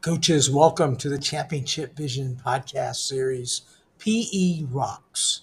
Coaches, 0.00 0.50
welcome 0.50 0.96
to 0.96 1.08
the 1.08 1.18
Championship 1.18 1.94
Vision 1.96 2.40
podcast 2.44 2.96
series, 2.96 3.62
PE 3.98 4.64
Rocks. 4.70 5.42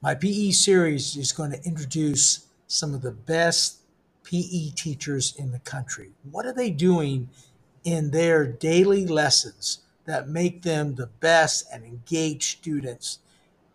My 0.00 0.14
PE 0.14 0.52
series 0.52 1.16
is 1.16 1.32
going 1.32 1.50
to 1.50 1.62
introduce 1.64 2.46
some 2.68 2.94
of 2.94 3.02
the 3.02 3.10
best 3.10 3.78
PE 4.22 4.70
teachers 4.76 5.34
in 5.36 5.52
the 5.52 5.58
country. 5.58 6.10
What 6.30 6.46
are 6.46 6.52
they 6.52 6.70
doing 6.70 7.28
in 7.84 8.10
their 8.10 8.46
daily 8.46 9.06
lessons 9.06 9.80
that 10.04 10.28
make 10.28 10.62
them 10.62 10.94
the 10.94 11.06
best 11.06 11.66
and 11.72 11.84
engage 11.84 12.58
students? 12.58 13.18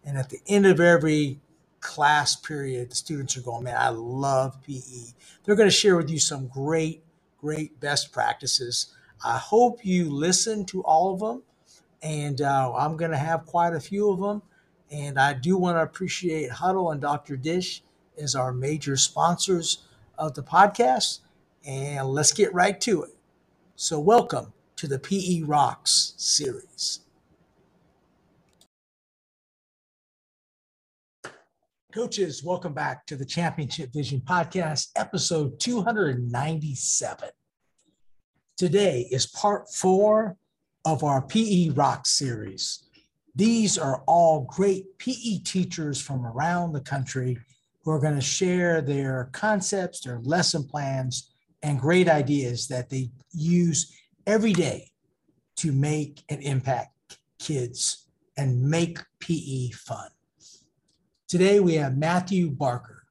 And 0.06 0.18
at 0.18 0.30
the 0.30 0.40
end 0.48 0.66
of 0.66 0.80
every 0.80 1.40
class 1.82 2.36
period, 2.36 2.92
the 2.92 2.96
students 2.96 3.36
are 3.36 3.42
going, 3.42 3.64
Man, 3.64 3.76
I 3.78 3.90
love 3.90 4.62
PE. 4.64 5.14
They're 5.44 5.56
going 5.56 5.70
to 5.70 5.76
share 5.76 5.98
with 5.98 6.10
you 6.10 6.20
some 6.20 6.48
great 6.48 7.04
great 7.42 7.80
best 7.80 8.12
practices. 8.12 8.94
I 9.26 9.38
hope 9.38 9.84
you 9.84 10.10
listen 10.10 10.66
to 10.68 10.84
all 10.84 11.14
of 11.14 11.20
them, 11.20 11.44
and 12.02 12.40
uh, 12.42 12.74
I'm 12.74 12.96
going 12.96 13.12
to 13.12 13.18
have 13.18 13.46
quite 13.46 13.74
a 13.74 13.80
few 13.80 14.12
of 14.12 14.20
them. 14.20 14.44
And 14.92 15.18
I 15.18 15.34
do 15.34 15.58
want 15.58 15.78
to 15.78 15.82
appreciate 15.82 16.52
Hudl 16.52 16.92
and 16.92 17.02
Dr. 17.02 17.38
Dish 17.38 17.82
as 18.22 18.36
our 18.36 18.52
major 18.52 18.98
sponsors 18.98 19.86
of 20.18 20.34
the 20.34 20.44
podcast. 20.44 21.20
And 21.66 22.08
let's 22.10 22.34
get 22.34 22.54
right 22.54 22.80
to 22.82 23.04
it. 23.04 23.16
So, 23.76 24.00
welcome 24.00 24.54
to 24.76 24.88
the 24.88 25.00
PE 25.00 25.44
Rocks 25.44 26.14
series. 26.18 27.02
Coaches, 31.92 32.42
welcome 32.42 32.74
back 32.74 33.06
to 33.06 33.18
the 33.18 33.26
Championship 33.26 33.92
Vision 33.92 34.22
Podcast, 34.22 34.92
episode 34.96 35.60
297. 35.60 37.30
Today 38.56 39.10
is 39.12 39.26
part 39.26 39.70
four 39.70 40.38
of 40.86 41.04
our 41.04 41.22
PE 41.22 41.72
Rock 41.72 42.08
series. 42.08 42.86
These 43.36 43.78
are 43.78 44.04
all 44.08 44.48
great 44.50 44.98
PE 45.00 45.40
teachers 45.40 46.00
from 46.00 46.26
around 46.26 46.72
the 46.72 46.80
country 46.80 47.38
who 47.84 47.92
are 47.92 48.00
going 48.00 48.16
to 48.16 48.22
share 48.22 48.82
their 48.82 49.30
concepts, 49.34 50.00
their 50.00 50.20
lesson 50.20 50.64
plans, 50.64 51.34
and 51.62 51.78
great 51.78 52.08
ideas 52.08 52.70
that 52.70 52.90
they 52.90 53.12
use 53.34 53.94
every 54.26 54.54
day 54.54 54.92
to 55.58 55.74
make 55.74 56.24
and 56.30 56.42
impact 56.42 57.18
kids 57.38 58.08
and 58.38 58.62
make 58.62 58.98
PE 59.20 59.72
fun. 59.72 60.08
Today 61.32 61.62
we 61.62 61.76
have 61.76 61.98
Matthew 61.98 62.50
Barker. 62.50 63.04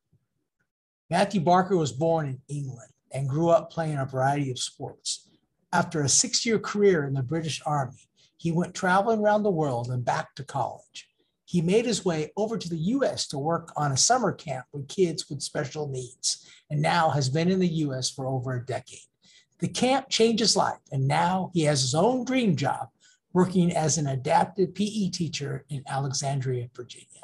Matthew 1.09 1.41
Barker 1.41 1.75
was 1.79 1.91
born 1.91 2.27
in 2.27 2.39
England 2.55 2.91
and 3.13 3.27
grew 3.27 3.49
up 3.49 3.71
playing 3.71 3.97
a 3.97 4.05
variety 4.05 4.51
of 4.51 4.59
sports. 4.59 5.31
After 5.73 6.03
a 6.03 6.09
six 6.11 6.45
year 6.45 6.59
career 6.59 7.07
in 7.07 7.15
the 7.15 7.23
British 7.23 7.63
Army, 7.65 8.11
he 8.37 8.53
went 8.53 8.75
traveling 8.75 9.21
around 9.21 9.43
the 9.43 9.51
world 9.51 9.89
and 9.89 10.05
back 10.05 10.35
to 10.35 10.45
college. 10.45 11.09
He 11.47 11.63
made 11.63 11.87
his 11.87 12.05
way 12.05 12.31
over 12.37 12.59
to 12.59 12.69
the 12.69 12.91
US 12.99 13.27
to 13.29 13.39
work 13.39 13.73
on 13.75 13.91
a 13.91 13.97
summer 13.97 14.33
camp 14.33 14.67
with 14.75 14.87
kids 14.87 15.31
with 15.31 15.41
special 15.41 15.89
needs, 15.89 16.47
and 16.69 16.83
now 16.83 17.09
has 17.09 17.31
been 17.31 17.51
in 17.51 17.59
the 17.59 17.75
US 17.87 18.11
for 18.11 18.27
over 18.27 18.53
a 18.53 18.67
decade. 18.67 19.09
The 19.61 19.69
camp 19.69 20.11
changed 20.11 20.41
his 20.41 20.59
life, 20.59 20.83
and 20.93 21.09
now 21.09 21.51
he 21.55 21.63
has 21.63 21.81
his 21.81 21.95
own 21.95 22.27
dream 22.27 22.55
job 22.55 22.89
working 23.33 23.75
as 23.75 23.97
an 23.97 24.09
adapted 24.09 24.75
PE 24.75 25.09
teacher 25.09 25.65
in 25.71 25.83
Alexandria, 25.89 26.69
Virginia. 26.77 27.20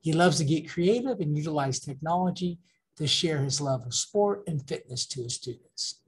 He 0.00 0.12
loves 0.12 0.38
to 0.38 0.44
get 0.44 0.70
creative 0.70 1.20
and 1.20 1.36
utilize 1.36 1.80
technology 1.80 2.58
to 2.96 3.06
share 3.06 3.38
his 3.38 3.60
love 3.60 3.84
of 3.86 3.94
sport 3.94 4.42
and 4.46 4.66
fitness 4.66 5.06
to 5.06 5.22
his 5.22 5.34
students. 5.34 6.00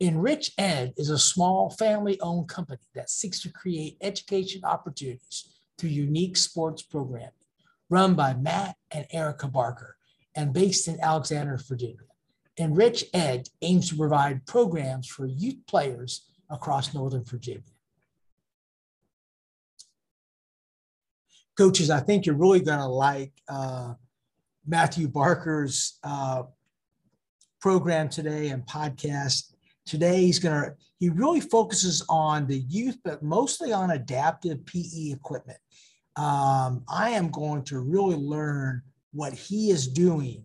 Enrich 0.00 0.52
Ed 0.58 0.94
is 0.96 1.10
a 1.10 1.18
small 1.18 1.70
family 1.70 2.20
owned 2.20 2.48
company 2.48 2.80
that 2.94 3.10
seeks 3.10 3.40
to 3.42 3.52
create 3.52 3.98
education 4.00 4.62
opportunities 4.64 5.48
through 5.78 5.90
unique 5.90 6.36
sports 6.36 6.82
programming, 6.82 7.30
run 7.88 8.14
by 8.14 8.34
Matt 8.34 8.76
and 8.90 9.06
Erica 9.12 9.48
Barker 9.48 9.96
and 10.34 10.52
based 10.52 10.88
in 10.88 10.98
Alexandria, 11.00 11.58
Virginia. 11.58 11.98
Enrich 12.56 13.04
Ed 13.14 13.48
aims 13.62 13.88
to 13.88 13.96
provide 13.96 14.46
programs 14.46 15.06
for 15.06 15.26
youth 15.26 15.58
players 15.66 16.26
across 16.50 16.94
Northern 16.94 17.24
Virginia. 17.24 17.62
Coaches, 21.62 21.90
I 21.90 22.00
think 22.00 22.26
you're 22.26 22.34
really 22.34 22.60
going 22.60 22.80
to 22.80 22.88
like 22.88 23.32
uh, 23.48 23.94
Matthew 24.66 25.06
Barker's 25.06 26.00
uh, 26.02 26.42
program 27.60 28.08
today 28.08 28.48
and 28.48 28.66
podcast. 28.66 29.52
Today, 29.86 30.22
he's 30.22 30.40
going 30.40 30.60
to, 30.60 30.74
he 30.98 31.08
really 31.08 31.40
focuses 31.40 32.04
on 32.08 32.48
the 32.48 32.58
youth, 32.58 32.98
but 33.04 33.22
mostly 33.22 33.72
on 33.72 33.92
adaptive 33.92 34.66
PE 34.66 35.12
equipment. 35.12 35.58
Um, 36.16 36.82
I 36.88 37.10
am 37.10 37.30
going 37.30 37.62
to 37.66 37.78
really 37.78 38.16
learn 38.16 38.82
what 39.12 39.32
he 39.32 39.70
is 39.70 39.86
doing 39.86 40.44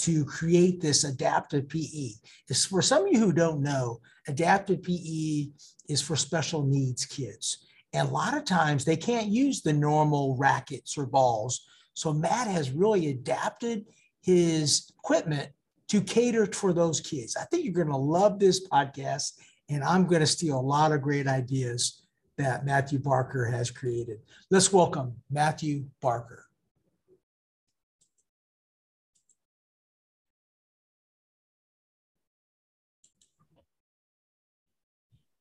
to 0.00 0.22
create 0.26 0.82
this 0.82 1.04
adaptive 1.04 1.66
PE. 1.70 2.10
It's 2.50 2.66
for 2.66 2.82
some 2.82 3.06
of 3.06 3.12
you 3.12 3.20
who 3.20 3.32
don't 3.32 3.62
know, 3.62 4.00
adaptive 4.28 4.82
PE 4.82 5.46
is 5.88 6.02
for 6.02 6.14
special 6.14 6.62
needs 6.62 7.06
kids. 7.06 7.64
And 7.92 8.08
a 8.08 8.12
lot 8.12 8.36
of 8.36 8.44
times 8.44 8.84
they 8.84 8.96
can't 8.96 9.28
use 9.28 9.62
the 9.62 9.72
normal 9.72 10.36
rackets 10.36 10.96
or 10.96 11.06
balls. 11.06 11.66
So 11.94 12.12
Matt 12.12 12.46
has 12.46 12.70
really 12.70 13.08
adapted 13.08 13.84
his 14.22 14.90
equipment 14.98 15.50
to 15.88 16.00
cater 16.00 16.46
for 16.46 16.72
those 16.72 17.00
kids. 17.00 17.36
I 17.36 17.44
think 17.44 17.64
you're 17.64 17.74
going 17.74 17.88
to 17.88 17.96
love 17.96 18.38
this 18.38 18.66
podcast, 18.66 19.32
and 19.68 19.84
I'm 19.84 20.06
going 20.06 20.20
to 20.20 20.26
steal 20.26 20.58
a 20.58 20.60
lot 20.60 20.92
of 20.92 21.02
great 21.02 21.26
ideas 21.26 22.02
that 22.38 22.64
Matthew 22.64 22.98
Barker 22.98 23.44
has 23.44 23.70
created. 23.70 24.20
Let's 24.50 24.72
welcome 24.72 25.14
Matthew 25.30 25.84
Barker. 26.00 26.41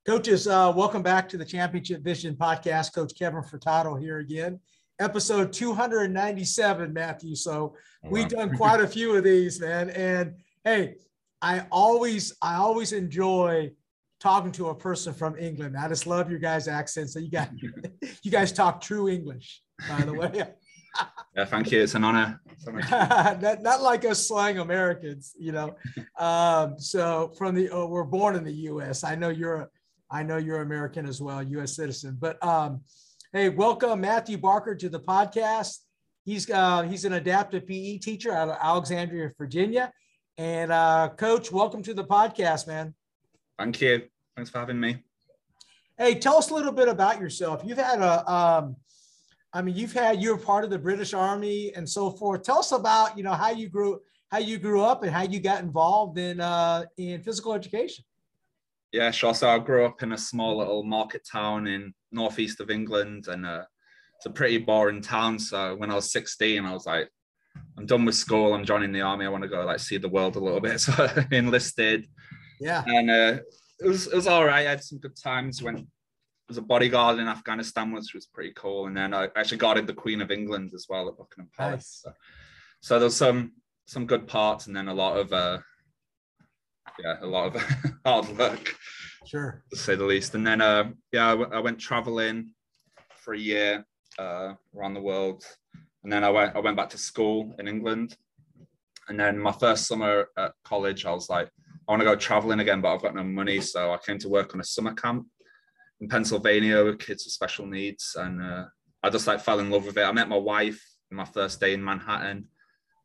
Coaches, 0.04 0.48
uh, 0.48 0.74
welcome 0.76 1.04
back 1.04 1.30
to 1.30 1.38
the 1.38 1.46
Championship 1.46 2.02
Vision 2.02 2.36
podcast. 2.36 2.96
Coach 2.96 3.14
Kevin 3.16 3.44
Furtado 3.44 4.02
here 4.02 4.18
again. 4.18 4.60
Episode 5.00 5.54
297, 5.54 6.92
Matthew. 6.92 7.36
So 7.36 7.76
oh, 8.04 8.10
we've 8.10 8.28
done 8.28 8.58
quite 8.58 8.82
a 8.82 8.88
few 8.88 9.16
of 9.16 9.24
these, 9.24 9.62
man. 9.62 9.92
And 9.92 10.38
hey, 10.64 10.96
I 11.40 11.68
always, 11.72 12.34
I 12.42 12.56
always 12.56 12.94
enjoy 12.94 13.74
talking 14.20 14.52
to 14.54 14.70
a 14.70 14.76
person 14.76 15.14
from 15.14 15.38
England. 15.38 15.78
I 15.78 15.88
just 15.88 16.08
love 16.08 16.32
your 16.32 16.40
guys' 16.40 16.68
accents. 16.68 17.14
So 17.14 17.20
you 17.20 17.30
got, 17.30 17.52
you 18.24 18.32
guys 18.32 18.52
talk 18.52 18.82
true 18.82 19.08
English, 19.08 19.62
by 19.88 20.02
the 20.02 20.14
way. 20.14 20.32
yeah, 21.36 21.46
thank 21.46 21.72
you. 21.72 21.80
It's 21.84 21.94
an 21.94 22.04
honor. 22.04 22.42
not, 22.90 23.62
not 23.62 23.84
like 23.84 24.04
us 24.06 24.28
slang 24.28 24.58
Americans, 24.58 25.36
you 25.38 25.52
know. 25.52 25.76
Um, 26.18 26.80
so 26.80 27.34
from 27.38 27.54
the, 27.54 27.70
oh, 27.70 27.86
we're 27.86 28.04
born 28.04 28.36
in 28.36 28.44
the 28.44 28.52
U.S. 28.52 29.04
I 29.04 29.14
know 29.14 29.30
you're 29.30 29.70
I 30.12 30.24
know 30.24 30.36
you're 30.36 30.62
American 30.62 31.06
as 31.06 31.22
well, 31.22 31.42
U.S. 31.42 31.76
citizen. 31.76 32.18
But 32.20 32.44
um, 32.46 32.82
hey, 33.32 33.48
welcome 33.48 34.02
Matthew 34.02 34.38
Barker 34.38 34.76
to 34.76 34.90
the 34.90 35.00
podcast. 35.00 35.78
He's 36.26 36.50
uh, 36.50 36.82
he's 36.82 37.06
an 37.06 37.14
adaptive 37.14 37.66
PE 37.66 38.00
teacher 38.00 38.34
out 38.34 38.50
of 38.50 38.58
Alexandria, 38.62 39.32
Virginia. 39.38 39.92
And 40.38 40.72
uh, 40.72 41.12
Coach, 41.16 41.50
welcome 41.50 41.82
to 41.84 41.94
the 41.94 42.04
podcast, 42.04 42.68
man. 42.68 42.94
Thank 43.58 43.80
you. 43.80 44.04
Thanks 44.36 44.52
for 44.52 44.60
having 44.60 44.80
me. 44.80 44.98
Hey, 45.98 46.16
tell 46.16 46.36
us 46.38 46.50
a 46.50 46.54
little 46.54 46.74
bit 46.74 46.90
about 46.90 47.22
yourself. 47.22 47.62
You've 47.64 47.78
had 47.78 48.00
a, 48.00 48.30
um, 48.30 48.76
I 49.54 49.62
mean, 49.62 49.76
you've 49.76 49.94
had 49.94 50.22
you're 50.22 50.38
part 50.38 50.66
of 50.66 50.72
the 50.72 50.80
British 50.80 51.14
Army 51.14 51.72
and 51.74 51.88
so 51.88 52.12
forth. 52.12 52.44
Tell 52.44 52.60
us 52.60 52.74
about 52.74 53.18
you 53.18 53.24
know 53.24 53.34
how 53.34 53.52
you 53.52 53.70
grew 53.70 54.02
how 54.30 54.40
you 54.40 54.58
grew 54.58 54.84
up 54.84 55.04
and 55.04 55.12
how 55.12 55.24
you 55.24 55.40
got 55.40 55.64
involved 55.64 56.18
in 56.18 56.42
uh, 56.42 56.84
in 56.98 57.24
physical 57.24 57.54
education. 57.54 58.04
Yeah, 58.92 59.12
sure. 59.12 59.34
So 59.34 59.50
I 59.50 59.60
grew 59.60 59.86
up 59.86 60.04
in 60.04 60.12
a 60.12 60.18
small 60.18 60.58
little 60.58 60.84
market 60.84 61.26
town 61.30 61.68
in 61.68 61.94
northeast 62.12 62.60
of 62.60 62.70
England, 62.70 63.28
and 63.28 63.46
uh, 63.46 63.64
it's 64.18 64.26
a 64.26 64.30
pretty 64.30 64.58
boring 64.58 65.02
town. 65.02 65.40
So 65.40 65.76
when 65.76 65.92
I 65.92 65.96
was 65.96 66.12
16, 66.12 66.66
I 66.66 66.74
was 66.74 66.86
like, 66.86 67.10
I'm 67.78 67.86
done 67.86 68.06
with 68.06 68.16
school. 68.16 68.54
I'm 68.54 68.66
joining 68.66 68.92
the 68.92 69.02
army. 69.02 69.26
I 69.26 69.30
want 69.30 69.44
to 69.44 69.50
go 69.50 69.64
like 69.64 69.80
see 69.80 69.98
the 69.98 70.10
world 70.10 70.36
a 70.36 70.40
little 70.40 70.62
bit. 70.62 70.80
So 70.82 70.92
I 70.98 71.26
enlisted. 71.32 72.08
Yeah. 72.60 72.84
And 72.86 73.10
uh, 73.10 73.40
it 73.80 73.88
was 73.88 74.08
it 74.08 74.16
was 74.16 74.28
all 74.28 74.46
right. 74.46 74.68
I 74.68 74.70
had 74.70 74.84
some 74.84 75.00
good 75.00 75.16
times. 75.16 75.62
Went 75.62 75.88
was 76.52 76.58
a 76.58 76.62
bodyguard 76.62 77.18
in 77.18 77.28
Afghanistan, 77.28 77.92
which 77.92 78.14
was 78.14 78.26
pretty 78.26 78.52
cool. 78.56 78.88
And 78.88 78.96
then 78.96 79.14
I 79.14 79.30
actually 79.38 79.58
guarded 79.58 79.88
the 79.88 79.94
Queen 79.94 80.22
of 80.22 80.32
England 80.32 80.72
as 80.76 80.86
well 80.90 81.08
at 81.08 81.18
Buckingham 81.18 81.50
Palace. 81.58 82.04
Nice. 82.06 82.14
So, 82.14 82.14
so 82.82 83.00
there's 83.00 83.16
some 83.16 83.54
some 83.86 84.06
good 84.06 84.28
parts, 84.28 84.68
and 84.68 84.76
then 84.76 84.88
a 84.88 84.94
lot 84.94 85.18
of 85.18 85.32
uh, 85.34 85.60
yeah, 87.00 87.18
a 87.22 87.26
lot 87.26 87.56
of 87.56 87.64
hard 88.06 88.38
work, 88.38 88.76
sure, 89.26 89.64
to 89.72 89.78
say 89.78 89.96
the 89.96 90.06
least. 90.06 90.36
And 90.36 90.46
then, 90.46 90.62
uh, 90.62 90.92
yeah, 91.12 91.28
I, 91.28 91.32
w- 91.32 91.50
I 91.52 91.60
went 91.60 91.80
traveling 91.80 92.54
for 93.18 93.34
a 93.34 93.40
year 93.40 93.86
uh, 94.20 94.54
around 94.76 94.94
the 94.94 95.02
world, 95.02 95.44
and 96.04 96.12
then 96.12 96.24
I 96.24 96.30
went 96.30 96.56
I 96.56 96.60
went 96.60 96.78
back 96.78 96.90
to 96.90 96.98
school 96.98 97.56
in 97.60 97.68
England. 97.68 98.18
And 99.10 99.20
then 99.20 99.38
my 99.38 99.52
first 99.52 99.88
summer 99.88 100.28
at 100.38 100.54
college, 100.64 101.06
I 101.06 101.12
was 101.12 101.30
like, 101.30 101.50
I 101.88 101.92
want 101.92 102.02
to 102.02 102.06
go 102.06 102.16
traveling 102.16 102.62
again, 102.62 102.80
but 102.82 102.94
I've 102.94 103.02
got 103.02 103.16
no 103.16 103.24
money. 103.24 103.60
So 103.60 103.92
I 103.92 103.98
came 103.98 104.18
to 104.20 104.30
work 104.30 104.54
on 104.54 104.62
a 104.62 104.64
summer 104.64 104.94
camp 104.94 105.28
in 106.00 106.08
Pennsylvania 106.08 106.84
with 106.86 107.00
kids 107.00 107.26
with 107.26 107.34
special 107.34 107.66
needs. 107.66 108.16
And 108.18 108.42
uh, 108.42 108.66
I 109.04 109.10
just 109.10 109.28
like 109.28 109.42
fell 109.42 109.60
in 109.60 109.70
love 109.70 109.86
with 109.86 109.98
it. 109.98 110.04
I 110.04 110.12
met 110.14 110.30
my 110.30 110.38
wife 110.38 110.82
my 111.12 111.26
first 111.26 111.60
day 111.60 111.74
in 111.74 111.84
Manhattan. 111.84 112.48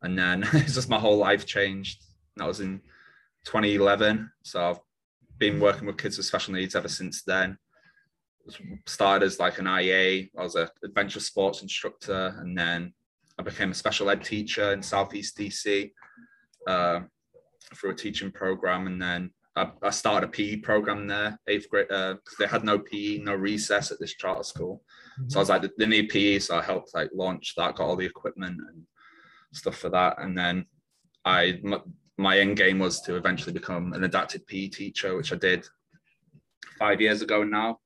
And 0.02 0.18
then 0.18 0.44
it's 0.52 0.74
just 0.74 0.88
my 0.88 0.98
whole 0.98 1.18
life 1.18 1.46
changed. 1.46 2.04
And 2.36 2.42
that 2.42 2.48
was 2.48 2.60
in 2.60 2.80
2011. 3.46 4.30
So 4.42 4.70
I've 4.70 4.80
been 5.38 5.60
working 5.60 5.86
with 5.86 5.98
kids 5.98 6.16
with 6.16 6.26
special 6.26 6.54
needs 6.54 6.74
ever 6.74 6.88
since 6.88 7.22
then. 7.22 7.56
Started 8.86 9.24
as 9.24 9.40
like 9.40 9.58
an 9.58 9.66
IA. 9.66 10.26
I 10.36 10.42
was 10.42 10.54
an 10.54 10.68
adventure 10.84 11.20
sports 11.20 11.62
instructor, 11.62 12.36
and 12.38 12.56
then 12.56 12.92
I 13.38 13.42
became 13.42 13.70
a 13.70 13.74
special 13.74 14.10
ed 14.10 14.24
teacher 14.24 14.72
in 14.72 14.82
Southeast 14.82 15.36
DC 15.36 15.90
uh, 16.66 17.00
through 17.74 17.90
a 17.90 17.94
teaching 17.94 18.30
program, 18.30 18.86
and 18.86 19.02
then 19.02 19.30
I, 19.56 19.70
I, 19.82 19.90
started 19.90 20.28
a 20.28 20.30
PE 20.30 20.56
program 20.56 21.08
there, 21.08 21.38
eighth 21.48 21.68
grade, 21.68 21.88
because 21.88 22.20
uh, 22.20 22.36
they 22.38 22.46
had 22.46 22.62
no 22.62 22.78
PE, 22.78 23.18
no 23.18 23.34
recess 23.34 23.90
at 23.90 23.98
this 23.98 24.14
charter 24.14 24.44
school. 24.44 24.82
Mm-hmm. 25.18 25.30
So 25.30 25.38
I 25.38 25.42
was 25.42 25.48
like, 25.48 25.62
they 25.76 25.86
need 25.86 26.08
PE, 26.08 26.38
so 26.38 26.56
I 26.56 26.62
helped 26.62 26.94
like 26.94 27.10
launch 27.14 27.54
that, 27.56 27.76
got 27.76 27.86
all 27.86 27.96
the 27.96 28.06
equipment 28.06 28.58
and 28.60 28.82
stuff 29.52 29.76
for 29.76 29.88
that, 29.90 30.20
and 30.20 30.38
then 30.38 30.66
I 31.24 31.60
my 32.18 32.38
end 32.38 32.56
game 32.56 32.78
was 32.78 33.00
to 33.02 33.16
eventually 33.16 33.52
become 33.52 33.92
an 33.92 34.04
adapted 34.04 34.46
PE 34.46 34.68
teacher, 34.68 35.16
which 35.16 35.32
I 35.32 35.36
did 35.36 35.66
five 36.78 37.00
years 37.00 37.22
ago 37.22 37.42
now. 37.44 37.80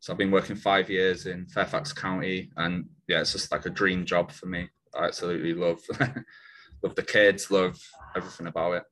So 0.00 0.12
I've 0.12 0.18
been 0.18 0.30
working 0.30 0.56
five 0.56 0.90
years 0.90 1.26
in 1.26 1.46
Fairfax 1.46 1.92
County, 1.92 2.50
and 2.56 2.86
yeah, 3.08 3.20
it's 3.20 3.32
just 3.32 3.50
like 3.50 3.66
a 3.66 3.70
dream 3.70 4.04
job 4.04 4.30
for 4.30 4.46
me. 4.46 4.68
I 4.94 5.06
absolutely 5.06 5.54
love 5.54 5.80
love 6.82 6.94
the 6.94 7.02
kids, 7.02 7.50
love 7.50 7.78
everything 8.14 8.46
about 8.46 8.72
it. 8.74 8.82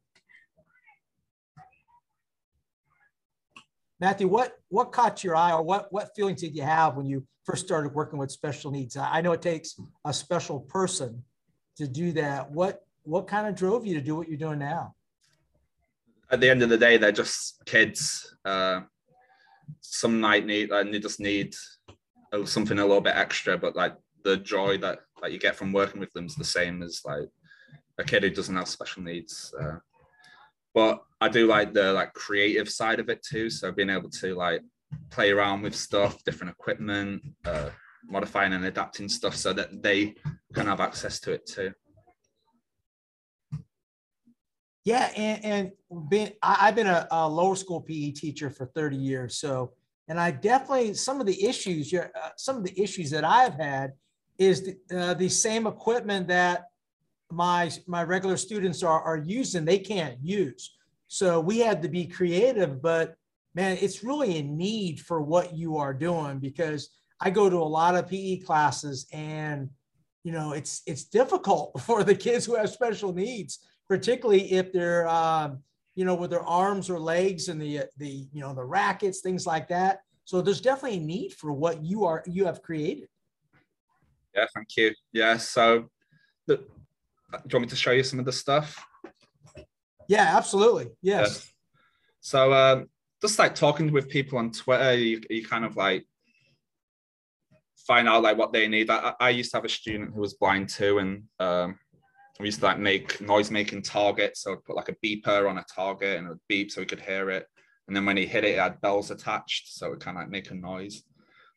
Matthew, 4.01 4.27
what 4.27 4.59
what 4.69 4.91
caught 4.91 5.23
your 5.23 5.37
eye, 5.37 5.53
or 5.53 5.63
what 5.63 5.93
what 5.93 6.11
feelings 6.17 6.41
did 6.41 6.57
you 6.57 6.63
have 6.63 6.97
when 6.97 7.07
you 7.07 7.25
first 7.45 7.67
started 7.67 7.95
working 7.95 8.19
with 8.19 8.33
special 8.33 8.71
needs? 8.71 8.97
I 8.97 9.21
know 9.21 9.33
it 9.33 9.43
takes 9.43 9.79
a 10.05 10.13
special 10.13 10.61
person 10.61 11.23
to 11.77 11.87
do 11.87 12.13
that. 12.13 12.51
What 12.51 12.81
what 13.05 13.27
kind 13.27 13.47
of 13.47 13.55
drove 13.55 13.87
you 13.87 13.95
to 13.95 14.01
do 14.01 14.17
what 14.17 14.29
you're 14.29 14.39
doing 14.39 14.59
now? 14.59 14.95
At 16.31 16.41
the 16.41 16.49
end 16.49 16.63
of 16.63 16.69
the 16.69 16.79
day, 16.79 16.97
they're 16.97 17.13
just 17.13 17.63
kids. 17.67 18.37
Uh, 18.45 18.83
some 19.81 20.21
night 20.21 20.47
need 20.47 20.71
and 20.71 20.93
they 20.93 20.99
just 20.99 21.21
need 21.21 21.55
something 22.45 22.79
a 22.79 22.83
little 22.83 23.01
bit 23.01 23.17
extra, 23.17 23.59
but 23.59 23.77
like 23.77 23.95
the 24.25 24.37
joy 24.39 24.79
that 24.79 25.01
that 25.21 25.33
you 25.33 25.39
get 25.39 25.57
from 25.57 25.73
working 25.73 26.01
with 26.01 26.13
them 26.13 26.27
is 26.27 26.35
the 26.35 26.45
same 26.45 26.83
as 26.83 27.03
like 27.05 27.29
a 27.99 28.05
kid 28.05 28.23
who 28.23 28.31
doesn't 28.31 28.57
have 28.57 28.69
special 28.69 29.03
needs. 29.03 29.55
Uh, 29.61 29.77
but 30.75 31.03
I 31.21 31.29
do 31.29 31.47
like 31.47 31.75
the 31.75 31.93
like 31.93 32.13
creative 32.15 32.69
side 32.69 33.01
of 33.01 33.09
it 33.09 33.23
too. 33.23 33.51
So 33.51 33.71
being 33.71 33.91
able 33.91 34.11
to 34.11 34.35
like 34.35 34.63
play 35.11 35.31
around 35.31 35.63
with 35.63 35.75
stuff, 35.75 36.25
different 36.25 36.53
equipment, 36.53 37.23
uh, 37.45 37.71
modifying 38.05 38.53
and 38.53 38.65
adapting 38.65 39.09
stuff 39.09 39.37
so 39.37 39.53
that 39.53 39.83
they 39.83 40.15
can 40.55 40.67
have 40.67 40.81
access 40.81 41.21
to 41.21 41.33
it 41.33 41.47
too. 41.47 41.73
Yeah, 44.85 45.11
and, 45.17 45.45
and 45.45 46.11
been 46.11 46.33
I, 46.43 46.67
have 46.67 46.75
been 46.75 46.89
a, 46.89 47.07
a, 47.11 47.29
lower 47.29 47.55
school 47.55 47.81
PE 47.81 48.11
teacher 48.13 48.51
for 48.51 48.67
30 48.67 48.97
years. 48.97 49.37
So, 49.37 49.73
and 50.09 50.19
I 50.19 50.33
definitely 50.33 50.95
some 50.95 51.21
of 51.21 51.27
the 51.27 51.45
issues, 51.45 51.95
uh, 51.95 52.09
some 52.37 52.57
of 52.57 52.65
the 52.65 52.81
issues 52.81 53.11
that 53.11 53.25
I've 53.25 53.55
had 53.55 53.93
is 54.39 54.63
the, 54.63 54.99
uh, 54.99 55.15
the 55.15 55.29
same 55.29 55.67
equipment 55.67 56.27
that 56.29 56.65
my 57.31 57.71
my 57.87 58.03
regular 58.03 58.37
students 58.37 58.83
are 58.83 59.01
are 59.01 59.19
using. 59.19 59.65
They 59.65 59.79
can't 59.79 60.19
use. 60.21 60.75
So 61.07 61.41
we 61.41 61.59
had 61.59 61.83
to 61.83 61.89
be 61.89 62.07
creative, 62.07 62.83
but 62.83 63.15
man, 63.55 63.79
it's 63.81 64.03
really 64.03 64.39
a 64.39 64.43
need 64.43 65.01
for 65.01 65.21
what 65.21 65.55
you 65.55 65.77
are 65.77 65.95
doing 65.95 66.39
because 66.39 66.91
I 67.21 67.31
go 67.31 67.49
to 67.49 67.57
a 67.57 67.59
lot 67.59 67.95
of 67.95 68.09
PE 68.09 68.39
classes 68.39 69.07
and 69.13 69.71
you 70.25 70.33
know 70.33 70.53
it's 70.53 70.83
it's 70.87 71.05
difficult 71.05 71.81
for 71.87 72.03
the 72.03 72.15
kids 72.15 72.47
who 72.47 72.57
have 72.57 72.71
special 72.71 73.13
needs 73.13 73.61
particularly 73.93 74.51
if 74.53 74.73
they're 74.73 75.07
um, 75.07 75.59
you 75.97 76.07
know 76.07 76.15
with 76.15 76.31
their 76.31 76.43
arms 76.45 76.89
or 76.89 76.99
legs 76.99 77.49
and 77.51 77.61
the 77.61 77.83
the 77.99 78.27
you 78.33 78.41
know 78.41 78.55
the 78.55 78.65
rackets 78.65 79.21
things 79.21 79.47
like 79.47 79.69
that. 79.69 80.01
So 80.25 80.41
there's 80.41 80.63
definitely 80.63 80.97
a 80.97 81.03
need 81.03 81.35
for 81.35 81.53
what 81.53 81.85
you 81.85 82.07
are 82.07 82.23
you 82.27 82.47
have 82.47 82.63
created. 82.63 83.09
Yeah 84.35 84.47
thank 84.55 84.69
you. 84.79 84.95
Yeah 85.13 85.37
so 85.37 85.91
the, 86.47 86.57
do 86.57 86.65
you 87.35 87.51
want 87.53 87.65
me 87.65 87.69
to 87.69 87.77
show 87.77 87.91
you 87.91 88.03
some 88.03 88.19
of 88.19 88.25
the 88.25 88.33
stuff? 88.33 88.83
Yeah 90.09 90.39
absolutely. 90.39 90.87
Yes. 91.03 91.45
Yeah. 91.45 91.51
so 92.23 92.53
um, 92.55 92.89
just 93.21 93.39
like 93.39 93.55
talking 93.55 93.93
with 93.93 94.09
people 94.09 94.39
on 94.39 94.53
twitter 94.53 94.95
you, 94.95 95.21
you 95.29 95.45
kind 95.45 95.67
of 95.67 95.77
like 95.77 96.07
find 97.87 98.09
out 98.09 98.23
like 98.23 98.39
what 98.39 98.55
they 98.55 98.69
need. 98.69 98.89
I, 98.89 99.13
I 99.21 99.29
used 99.29 99.51
to 99.51 99.59
have 99.59 99.67
a 99.67 99.69
student 99.69 100.15
who 100.15 100.23
was 100.23 100.33
blind 100.33 100.71
too 100.71 100.97
and 100.99 101.25
um, 101.39 101.79
we 102.41 102.47
used 102.47 102.61
to 102.61 102.67
like 102.67 102.79
make 102.79 103.21
noise 103.21 103.51
making 103.51 103.83
targets. 103.83 104.43
So 104.43 104.53
I'd 104.53 104.65
put 104.65 104.77
like 104.77 104.89
a 104.89 104.97
beeper 105.05 105.49
on 105.49 105.59
a 105.59 105.65
target 105.65 106.19
and 106.19 106.27
it 106.27 106.31
would 106.31 106.41
beep 106.49 106.71
so 106.71 106.81
we 106.81 106.87
could 106.87 107.01
hear 107.01 107.31
it. 107.31 107.47
And 107.87 107.97
then 107.97 108.07
when 108.07 108.17
he 108.17 108.27
hit 108.27 108.45
it, 108.45 108.57
it 108.57 108.59
had 108.59 108.81
bells 108.81 109.11
attached. 109.11 109.75
So 109.75 109.93
it 109.93 110.01
kind 110.01 110.17
of 110.17 110.23
like 110.23 110.31
make 110.31 110.51
a 110.51 110.55
noise. 110.55 111.03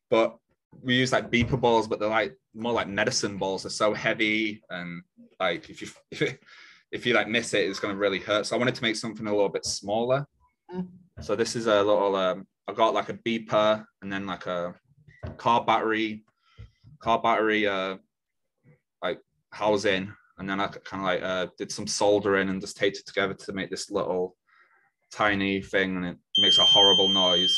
But 0.10 0.38
we 0.82 0.96
use 0.96 1.12
like 1.12 1.32
beeper 1.32 1.60
balls, 1.60 1.88
but 1.88 2.00
they're 2.00 2.10
like 2.10 2.36
more 2.54 2.74
like 2.74 2.88
medicine 2.88 3.38
balls. 3.38 3.64
They're 3.64 3.70
so 3.70 3.94
heavy. 3.94 4.62
And 4.70 5.04
like 5.40 5.70
if 5.70 5.82
you 5.82 5.88
if, 6.12 6.38
if 6.92 7.06
you 7.06 7.14
like 7.14 7.30
miss 7.30 7.54
it, 7.54 7.70
it's 7.70 7.80
gonna 7.80 7.96
really 7.96 8.20
hurt. 8.20 8.46
So 8.46 8.56
I 8.56 8.60
wanted 8.60 8.76
to 8.76 8.84
make 8.84 8.96
something 8.96 9.28
a 9.28 9.32
little 9.32 9.50
bit 9.50 9.66
smaller. 9.66 10.28
So 11.22 11.36
this 11.36 11.56
is 11.56 11.68
a 11.68 11.82
little 11.82 12.16
um 12.16 12.48
I 12.68 12.74
got 12.74 12.94
like 12.94 13.10
a 13.10 13.14
beeper 13.14 13.86
and 14.02 14.12
then 14.12 14.26
like 14.26 14.46
a 14.48 14.76
car 15.38 15.64
battery, 15.64 16.26
car 17.00 17.22
battery 17.22 17.68
uh 17.68 17.98
like 19.02 19.20
housing 19.52 20.12
and 20.38 20.50
then 20.50 20.60
I 20.60 20.68
kind 20.68 21.02
of 21.02 21.06
like 21.06 21.24
uh, 21.24 21.48
did 21.58 21.72
some 21.72 21.88
soldering 21.88 22.50
and 22.50 22.62
just 22.62 22.78
taped 22.78 22.98
it 22.98 23.06
together 23.06 23.34
to 23.34 23.54
make 23.54 23.70
this 23.70 23.90
little 23.90 24.36
tiny 25.12 25.62
thing, 25.62 25.96
and 25.96 26.06
it 26.06 26.18
makes 26.40 26.58
a 26.58 26.66
horrible 26.66 27.08
noise. 27.08 27.58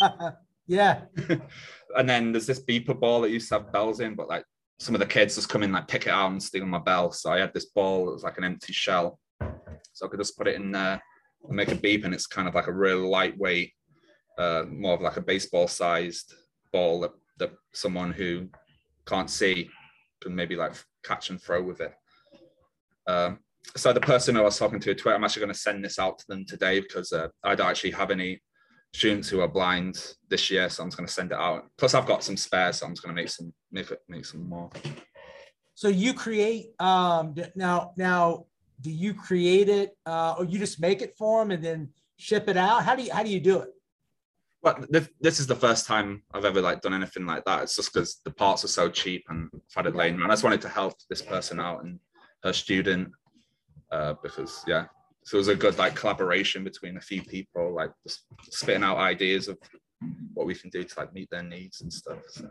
yeah. 0.66 1.02
and 1.96 2.08
then 2.08 2.32
there's 2.32 2.46
this 2.46 2.62
beeper 2.62 2.98
ball 2.98 3.22
that 3.22 3.30
used 3.30 3.48
to 3.48 3.54
have 3.54 3.72
bells 3.72 4.00
in, 4.00 4.14
but 4.14 4.28
like 4.28 4.44
some 4.78 4.94
of 4.94 4.98
the 4.98 5.06
kids 5.06 5.34
just 5.34 5.48
come 5.48 5.62
in 5.62 5.72
like 5.72 5.88
pick 5.88 6.06
it 6.06 6.10
out 6.10 6.30
and 6.30 6.42
steal 6.42 6.66
my 6.66 6.78
bell. 6.78 7.12
So 7.12 7.30
I 7.30 7.38
had 7.38 7.54
this 7.54 7.66
ball 7.66 8.06
that 8.06 8.12
was 8.12 8.22
like 8.22 8.38
an 8.38 8.44
empty 8.44 8.72
shell, 8.72 9.18
so 9.92 10.06
I 10.06 10.08
could 10.08 10.20
just 10.20 10.36
put 10.36 10.48
it 10.48 10.56
in 10.56 10.72
there 10.72 11.00
and 11.46 11.56
make 11.56 11.72
a 11.72 11.76
beep, 11.76 12.04
and 12.04 12.12
it's 12.12 12.26
kind 12.26 12.48
of 12.48 12.54
like 12.54 12.66
a 12.66 12.72
real 12.72 13.08
lightweight, 13.08 13.72
uh, 14.38 14.64
more 14.68 14.94
of 14.94 15.00
like 15.00 15.16
a 15.16 15.22
baseball 15.22 15.68
sized 15.68 16.34
ball 16.72 17.00
that, 17.00 17.12
that 17.38 17.52
someone 17.72 18.12
who 18.12 18.48
can't 19.06 19.30
see 19.30 19.68
can 20.20 20.34
maybe 20.34 20.56
like 20.56 20.74
catch 21.02 21.30
and 21.30 21.40
throw 21.40 21.62
with 21.62 21.80
it. 21.80 21.94
Um, 23.10 23.38
so 23.76 23.92
the 23.92 24.00
person 24.00 24.36
I 24.36 24.42
was 24.42 24.58
talking 24.58 24.80
to, 24.80 24.94
Twitter, 24.94 25.16
I'm 25.16 25.24
actually 25.24 25.40
going 25.40 25.52
to 25.52 25.58
send 25.58 25.84
this 25.84 25.98
out 25.98 26.18
to 26.18 26.24
them 26.28 26.44
today 26.44 26.80
because 26.80 27.12
uh, 27.12 27.28
I 27.44 27.54
don't 27.54 27.68
actually 27.68 27.92
have 27.92 28.10
any 28.10 28.40
students 28.92 29.28
who 29.28 29.40
are 29.40 29.48
blind 29.48 30.14
this 30.28 30.50
year, 30.50 30.68
so 30.68 30.82
I'm 30.82 30.88
just 30.88 30.96
going 30.96 31.06
to 31.06 31.12
send 31.12 31.32
it 31.32 31.38
out. 31.38 31.64
Plus, 31.78 31.94
I've 31.94 32.06
got 32.06 32.24
some 32.24 32.36
spare, 32.36 32.72
so 32.72 32.86
I'm 32.86 32.92
just 32.92 33.02
going 33.02 33.14
to 33.14 33.20
make 33.20 33.30
some 33.30 33.52
make 33.70 33.90
it 33.90 34.00
make 34.08 34.24
some 34.24 34.48
more. 34.48 34.70
So 35.74 35.88
you 35.88 36.14
create 36.14 36.70
um, 36.80 37.34
now 37.54 37.92
now. 37.96 38.46
Do 38.82 38.90
you 38.90 39.12
create 39.12 39.68
it, 39.68 39.90
uh, 40.06 40.36
or 40.38 40.46
you 40.46 40.58
just 40.58 40.80
make 40.80 41.02
it 41.02 41.14
for 41.18 41.42
them 41.42 41.50
and 41.50 41.62
then 41.62 41.90
ship 42.16 42.48
it 42.48 42.56
out? 42.56 42.82
How 42.82 42.96
do 42.96 43.02
you 43.02 43.12
how 43.12 43.22
do 43.22 43.30
you 43.30 43.40
do 43.40 43.58
it? 43.60 43.68
Well, 44.62 44.84
this 45.20 45.38
is 45.38 45.46
the 45.46 45.54
first 45.54 45.86
time 45.86 46.22
I've 46.32 46.46
ever 46.46 46.62
like 46.62 46.80
done 46.80 46.94
anything 46.94 47.26
like 47.26 47.44
that. 47.44 47.62
It's 47.62 47.76
just 47.76 47.92
because 47.92 48.20
the 48.24 48.30
parts 48.30 48.64
are 48.64 48.68
so 48.68 48.88
cheap 48.88 49.24
and 49.28 49.50
I've 49.54 49.74
had 49.74 49.86
it 49.86 49.96
laying 49.96 50.18
around. 50.18 50.30
I 50.30 50.34
just 50.34 50.44
wanted 50.44 50.62
to 50.62 50.68
help 50.70 50.94
this 51.10 51.22
person 51.22 51.60
out 51.60 51.84
and 51.84 51.98
her 52.42 52.52
student 52.52 53.10
uh, 53.92 54.14
because 54.22 54.62
yeah 54.66 54.86
so 55.24 55.36
it 55.36 55.40
was 55.40 55.48
a 55.48 55.54
good 55.54 55.76
like 55.78 55.94
collaboration 55.94 56.64
between 56.64 56.96
a 56.96 57.00
few 57.00 57.22
people 57.22 57.74
like 57.74 57.90
just 58.06 58.22
spitting 58.50 58.82
out 58.82 58.96
ideas 58.96 59.48
of 59.48 59.58
what 60.34 60.46
we 60.46 60.54
can 60.54 60.70
do 60.70 60.82
to 60.82 60.94
like 60.98 61.12
meet 61.12 61.28
their 61.30 61.42
needs 61.42 61.82
and 61.82 61.92
stuff 61.92 62.18
so. 62.28 62.48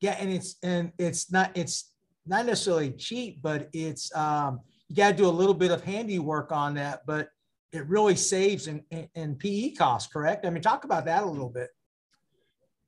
yeah 0.00 0.16
and 0.18 0.30
it's 0.30 0.56
and 0.62 0.92
it's 0.98 1.30
not 1.30 1.50
it's 1.54 1.92
not 2.26 2.44
necessarily 2.46 2.90
cheap 2.90 3.40
but 3.42 3.68
it's 3.72 4.14
um 4.16 4.60
you 4.88 4.96
got 4.96 5.10
to 5.10 5.16
do 5.16 5.26
a 5.26 5.30
little 5.30 5.54
bit 5.54 5.70
of 5.70 5.82
handiwork 5.82 6.50
on 6.52 6.74
that 6.74 7.02
but 7.06 7.28
it 7.72 7.86
really 7.86 8.16
saves 8.16 8.66
in, 8.66 8.82
in, 8.90 9.08
in 9.14 9.34
pe 9.36 9.70
costs 9.70 10.12
correct 10.12 10.44
i 10.44 10.50
mean 10.50 10.62
talk 10.62 10.84
about 10.84 11.04
that 11.04 11.22
a 11.22 11.26
little 11.26 11.50
bit 11.50 11.70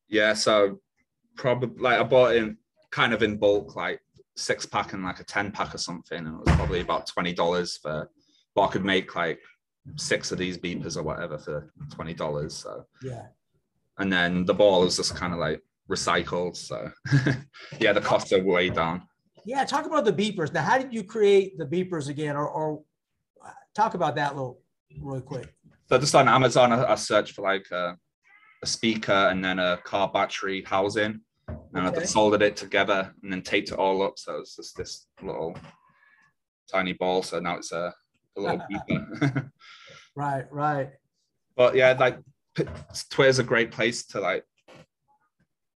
yeah 0.09 0.35
so 0.35 0.79
probably 1.37 1.71
like 1.81 2.01
i 2.01 2.03
bought 2.03 2.35
in 2.35 2.57
kind 2.91 3.13
of 3.13 3.23
in 3.23 3.37
bulk 3.37 3.77
like 3.77 4.01
six 4.37 4.67
pack 4.67 4.93
and 4.93 5.05
like 5.05 5.21
a 5.21 5.25
10 5.25 5.53
pack 5.53 5.75
or 5.75 5.79
something. 5.79 6.19
And 6.19 6.29
it 6.29 6.47
was 6.47 6.57
probably 6.57 6.81
about 6.81 7.09
$20 7.09 7.81
for, 7.81 8.11
but 8.55 8.63
I 8.63 8.69
could 8.69 8.85
make 8.85 9.15
like 9.15 9.41
six 9.97 10.33
of 10.33 10.39
these 10.39 10.59
beepers 10.59 10.97
or 10.97 11.03
whatever 11.03 11.39
for 11.39 11.73
$20. 11.89 12.51
So, 12.51 12.85
yeah. 13.03 13.27
And 13.99 14.13
then 14.13 14.45
the 14.45 14.55
ball 14.55 14.85
is 14.85 14.97
just 14.97 15.15
kind 15.17 15.33
of 15.33 15.39
like 15.39 15.61
recycled. 15.91 16.57
So, 16.57 16.91
yeah, 17.81 17.93
the 17.93 18.01
costs 18.01 18.33
are 18.33 18.43
way 18.43 18.71
down. 18.71 19.03
Yeah. 19.45 19.65
Talk 19.65 19.87
about 19.87 20.05
the 20.05 20.13
beepers. 20.13 20.53
Now, 20.53 20.63
how 20.63 20.79
did 20.79 20.93
you 20.93 21.05
create 21.05 21.59
the 21.59 21.67
beepers 21.67 22.09
again 22.09 22.37
or, 22.37 22.49
or 22.49 22.83
uh, 23.45 23.51
talk 23.75 23.95
about 23.95 24.17
that 24.17 24.35
little? 24.35 24.61
really 25.01 25.21
quick. 25.21 25.53
So 25.89 25.99
just 25.99 26.15
on 26.15 26.29
Amazon, 26.29 26.73
I, 26.73 26.93
I 26.93 26.95
searched 26.95 27.35
for 27.35 27.43
like 27.43 27.67
a, 27.71 27.97
a, 28.63 28.67
speaker 28.67 29.13
and 29.13 29.45
then 29.45 29.59
a 29.59 29.79
car 29.85 30.11
battery 30.13 30.63
housing, 30.67 31.21
and 31.75 31.87
okay. 31.89 32.01
I 32.01 32.05
soldered 32.05 32.43
it 32.43 32.57
together 32.57 33.15
and 33.23 33.33
then 33.33 33.43
taped 33.43 33.71
it 33.71 33.79
all 33.79 34.03
up. 34.03 34.19
So 34.19 34.39
it's 34.39 34.57
just 34.57 34.77
this 34.77 35.07
little 35.23 35.57
tiny 36.71 36.93
ball. 36.93 37.23
So 37.23 37.41
now 37.41 37.57
it's 37.57 37.73
a, 37.73 37.95
a 38.37 38.41
little 38.41 38.61
beeper. 38.71 39.51
right, 40.17 40.45
right. 40.51 40.91
But 41.57 41.75
yeah, 41.75 41.97
like 41.99 42.19
Twitter's 43.11 43.39
a 43.39 43.45
great 43.45 43.71
place 43.71 44.07
to 44.09 44.21
like 44.21 44.45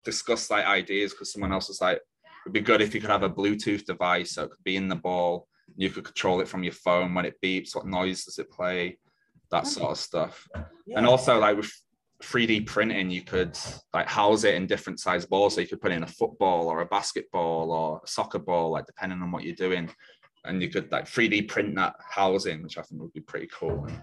discuss 0.05 0.51
like 0.51 0.67
ideas 0.67 1.13
because 1.13 1.33
someone 1.33 1.53
else 1.53 1.69
was 1.69 1.81
like, 1.81 2.01
it'd 2.45 2.53
be 2.53 2.61
good 2.61 2.81
if 2.81 2.95
you 2.95 3.01
could 3.01 3.11
have 3.11 3.23
a 3.23 3.31
Bluetooth 3.31 3.85
device 3.85 4.33
so 4.33 4.45
it 4.45 4.51
could 4.51 4.65
be 4.65 4.77
in 4.77 4.89
the 4.89 4.97
ball. 4.97 5.49
You 5.77 5.91
could 5.91 6.05
control 6.05 6.41
it 6.41 6.49
from 6.49 6.65
your 6.65 6.73
phone 6.73 7.15
when 7.15 7.25
it 7.25 7.41
beeps. 7.43 7.75
What 7.75 7.87
noise 7.87 8.25
does 8.25 8.39
it 8.39 8.51
play? 8.51 8.99
That 9.51 9.67
sort 9.67 9.93
of 9.93 9.99
stuff. 9.99 10.47
Yeah. 10.87 10.99
And 10.99 11.07
also 11.07 11.39
like 11.39 11.57
with 11.57 11.73
3D 12.23 12.67
printing, 12.67 13.11
you 13.11 13.23
could 13.23 13.59
like 13.93 14.09
house 14.09 14.45
it 14.45 14.55
in 14.55 14.67
different 14.67 15.01
size 15.01 15.27
balls. 15.27 15.55
So 15.55 15.61
you 15.61 15.67
could 15.67 15.81
put 15.81 15.93
in 15.93 16.03
a 16.03 16.07
football 16.07 16.69
or 16.69 16.81
a 16.81 16.87
basketball 16.87 17.71
or 17.71 18.01
a 18.05 18.07
soccer 18.07 18.39
ball, 18.39 18.71
like 18.71 18.87
depending 18.87 19.21
on 19.23 19.31
what 19.31 19.45
you're 19.45 19.55
doing. 19.55 19.91
And 20.45 20.63
you 20.63 20.69
could 20.69 20.91
like 20.91 21.07
3D 21.07 21.49
print 21.49 21.75
that 21.77 21.95
housing, 22.01 22.63
which 22.63 22.79
I 22.79 22.83
think 22.83 23.01
would 23.01 23.13
be 23.13 23.21
pretty 23.21 23.49
cool. 23.53 23.85
And 23.85 24.03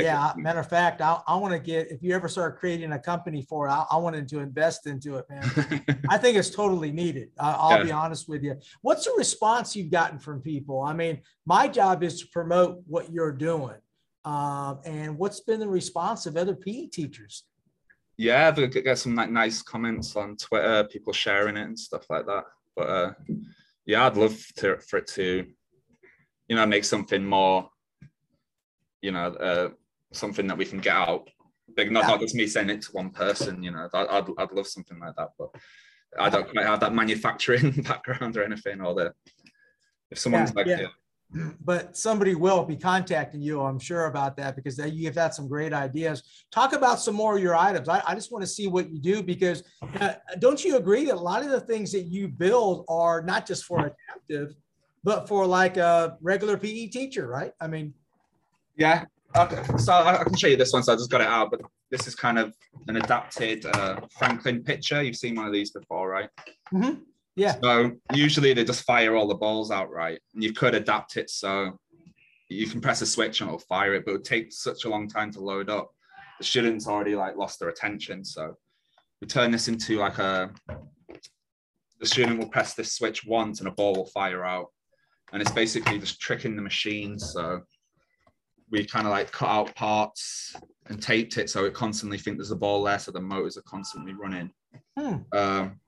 yeah, 0.00 0.32
matter 0.36 0.60
of 0.60 0.68
fact, 0.68 1.02
I, 1.02 1.20
I 1.26 1.36
want 1.36 1.52
to 1.52 1.58
get 1.58 1.90
if 1.90 2.02
you 2.02 2.14
ever 2.14 2.28
start 2.28 2.58
creating 2.58 2.92
a 2.92 2.98
company 2.98 3.42
for 3.42 3.66
it, 3.66 3.70
I, 3.70 3.84
I 3.90 3.96
wanted 3.98 4.26
to 4.28 4.38
invest 4.38 4.86
into 4.86 5.16
it, 5.16 5.26
man. 5.28 5.42
I 6.08 6.16
think 6.16 6.38
it's 6.38 6.50
totally 6.50 6.90
needed. 6.90 7.28
I, 7.38 7.68
will 7.68 7.78
yeah. 7.78 7.82
be 7.84 7.92
honest 7.92 8.28
with 8.28 8.42
you. 8.42 8.56
What's 8.80 9.04
the 9.04 9.12
response 9.18 9.76
you've 9.76 9.90
gotten 9.90 10.18
from 10.18 10.40
people? 10.40 10.80
I 10.80 10.94
mean, 10.94 11.20
my 11.44 11.68
job 11.68 12.02
is 12.02 12.20
to 12.22 12.28
promote 12.28 12.78
what 12.86 13.12
you're 13.12 13.32
doing, 13.32 13.76
um, 14.24 14.80
and 14.84 15.18
what's 15.18 15.40
been 15.40 15.60
the 15.60 15.68
response 15.68 16.26
of 16.26 16.36
other 16.36 16.54
PE 16.54 16.86
teachers? 16.86 17.44
Yeah, 18.16 18.48
I've 18.48 18.84
got 18.84 18.98
some 18.98 19.14
like 19.14 19.30
nice 19.30 19.62
comments 19.62 20.14
on 20.16 20.36
Twitter, 20.36 20.84
people 20.84 21.12
sharing 21.12 21.56
it 21.56 21.62
and 21.62 21.78
stuff 21.78 22.04
like 22.10 22.26
that. 22.26 22.44
But 22.76 22.88
uh, 22.88 23.12
yeah, 23.86 24.06
I'd 24.06 24.16
love 24.16 24.38
to, 24.58 24.78
for 24.78 24.98
it 24.98 25.06
to, 25.08 25.46
you 26.48 26.56
know, 26.56 26.66
make 26.66 26.84
something 26.84 27.24
more 27.24 27.68
you 29.00 29.10
know, 29.10 29.26
uh, 29.26 29.70
something 30.12 30.46
that 30.46 30.56
we 30.56 30.64
can 30.64 30.78
get 30.78 30.94
out 30.94 31.28
big 31.74 31.90
not, 31.90 32.02
yeah. 32.02 32.08
not 32.08 32.20
just 32.20 32.34
me 32.34 32.46
sending 32.46 32.76
it 32.76 32.82
to 32.82 32.92
one 32.92 33.10
person 33.10 33.62
you 33.62 33.70
know 33.70 33.88
I'd, 33.92 34.06
I'd, 34.06 34.26
I'd 34.38 34.52
love 34.52 34.66
something 34.66 34.98
like 34.98 35.14
that 35.16 35.30
but 35.38 35.50
i 36.18 36.28
don't 36.28 36.50
quite 36.50 36.66
have 36.66 36.80
that 36.80 36.94
manufacturing 36.94 37.70
background 37.82 38.36
or 38.36 38.44
anything 38.44 38.80
or 38.80 38.94
the 38.94 39.12
if 40.10 40.18
someone's 40.18 40.50
yeah, 40.50 40.56
like 40.56 40.66
yeah. 40.66 40.86
But 41.64 41.96
somebody 41.96 42.34
will 42.34 42.64
be 42.64 42.76
contacting 42.76 43.40
you 43.40 43.60
i'm 43.60 43.78
sure 43.78 44.06
about 44.06 44.36
that 44.36 44.56
because 44.56 44.76
that 44.76 44.92
you've 44.92 45.14
had 45.14 45.32
some 45.32 45.48
great 45.48 45.72
ideas 45.72 46.22
talk 46.50 46.72
about 46.72 47.00
some 47.00 47.14
more 47.14 47.36
of 47.36 47.42
your 47.42 47.56
items 47.56 47.88
i, 47.88 48.02
I 48.06 48.14
just 48.14 48.30
want 48.32 48.42
to 48.42 48.46
see 48.46 48.66
what 48.66 48.90
you 48.90 48.98
do 48.98 49.22
because 49.22 49.62
uh, 50.00 50.14
don't 50.38 50.64
you 50.64 50.76
agree 50.76 51.04
that 51.06 51.14
a 51.14 51.26
lot 51.32 51.42
of 51.42 51.50
the 51.50 51.60
things 51.60 51.92
that 51.92 52.02
you 52.02 52.28
build 52.28 52.84
are 52.88 53.22
not 53.22 53.46
just 53.46 53.64
for 53.64 53.78
adaptive 53.78 54.54
but 55.04 55.28
for 55.28 55.46
like 55.46 55.76
a 55.76 56.18
regular 56.20 56.56
pe 56.56 56.86
teacher 56.88 57.26
right 57.26 57.52
i 57.60 57.66
mean 57.66 57.94
yeah 58.76 59.04
Okay, 59.34 59.62
so 59.78 59.94
I 59.94 60.22
can 60.22 60.36
show 60.36 60.48
you 60.48 60.56
this 60.56 60.72
one. 60.72 60.82
So 60.82 60.92
I 60.92 60.96
just 60.96 61.10
got 61.10 61.22
it 61.22 61.26
out, 61.26 61.50
but 61.50 61.62
this 61.90 62.06
is 62.06 62.14
kind 62.14 62.38
of 62.38 62.54
an 62.88 62.96
adapted 62.96 63.64
uh, 63.64 64.00
Franklin 64.18 64.62
pitcher. 64.62 65.02
You've 65.02 65.16
seen 65.16 65.36
one 65.36 65.46
of 65.46 65.52
these 65.52 65.70
before, 65.70 66.10
right? 66.10 66.28
Mm-hmm. 66.72 67.00
Yeah. 67.36 67.56
So 67.62 67.92
usually 68.14 68.52
they 68.52 68.64
just 68.64 68.84
fire 68.84 69.16
all 69.16 69.26
the 69.26 69.34
balls 69.34 69.70
outright. 69.70 70.20
And 70.34 70.42
you 70.42 70.52
could 70.52 70.74
adapt 70.74 71.16
it 71.16 71.30
so 71.30 71.78
you 72.48 72.66
can 72.66 72.80
press 72.80 73.00
a 73.00 73.06
switch 73.06 73.40
and 73.40 73.48
it'll 73.48 73.58
fire 73.60 73.94
it, 73.94 74.04
but 74.04 74.12
it 74.12 74.14
would 74.14 74.24
take 74.24 74.52
such 74.52 74.84
a 74.84 74.88
long 74.88 75.08
time 75.08 75.30
to 75.32 75.40
load 75.40 75.70
up. 75.70 75.90
The 76.38 76.44
students 76.44 76.86
already 76.86 77.14
like 77.14 77.36
lost 77.36 77.58
their 77.58 77.68
attention. 77.68 78.24
So 78.24 78.56
we 79.20 79.26
turn 79.26 79.50
this 79.50 79.68
into 79.68 79.98
like 79.98 80.18
a 80.18 80.52
the 82.00 82.06
student 82.06 82.38
will 82.38 82.48
press 82.48 82.74
this 82.74 82.94
switch 82.94 83.24
once 83.24 83.60
and 83.60 83.68
a 83.68 83.72
ball 83.72 83.94
will 83.94 84.06
fire 84.06 84.44
out. 84.44 84.66
And 85.32 85.40
it's 85.40 85.52
basically 85.52 85.98
just 85.98 86.20
tricking 86.20 86.56
the 86.56 86.62
machine. 86.62 87.18
So 87.18 87.62
we 88.70 88.84
kind 88.84 89.06
of 89.06 89.12
like 89.12 89.30
cut 89.30 89.48
out 89.48 89.74
parts 89.76 90.56
and 90.86 91.00
taped 91.00 91.38
it 91.38 91.48
so 91.48 91.64
it 91.64 91.74
constantly 91.74 92.18
think 92.18 92.38
there's 92.38 92.50
a 92.50 92.56
ball 92.56 92.82
there, 92.82 92.98
so 92.98 93.12
the 93.12 93.20
motors 93.20 93.56
are 93.56 93.62
constantly 93.62 94.14
running. 94.14 94.50
Hmm. 94.98 95.16
Um, 95.32 95.80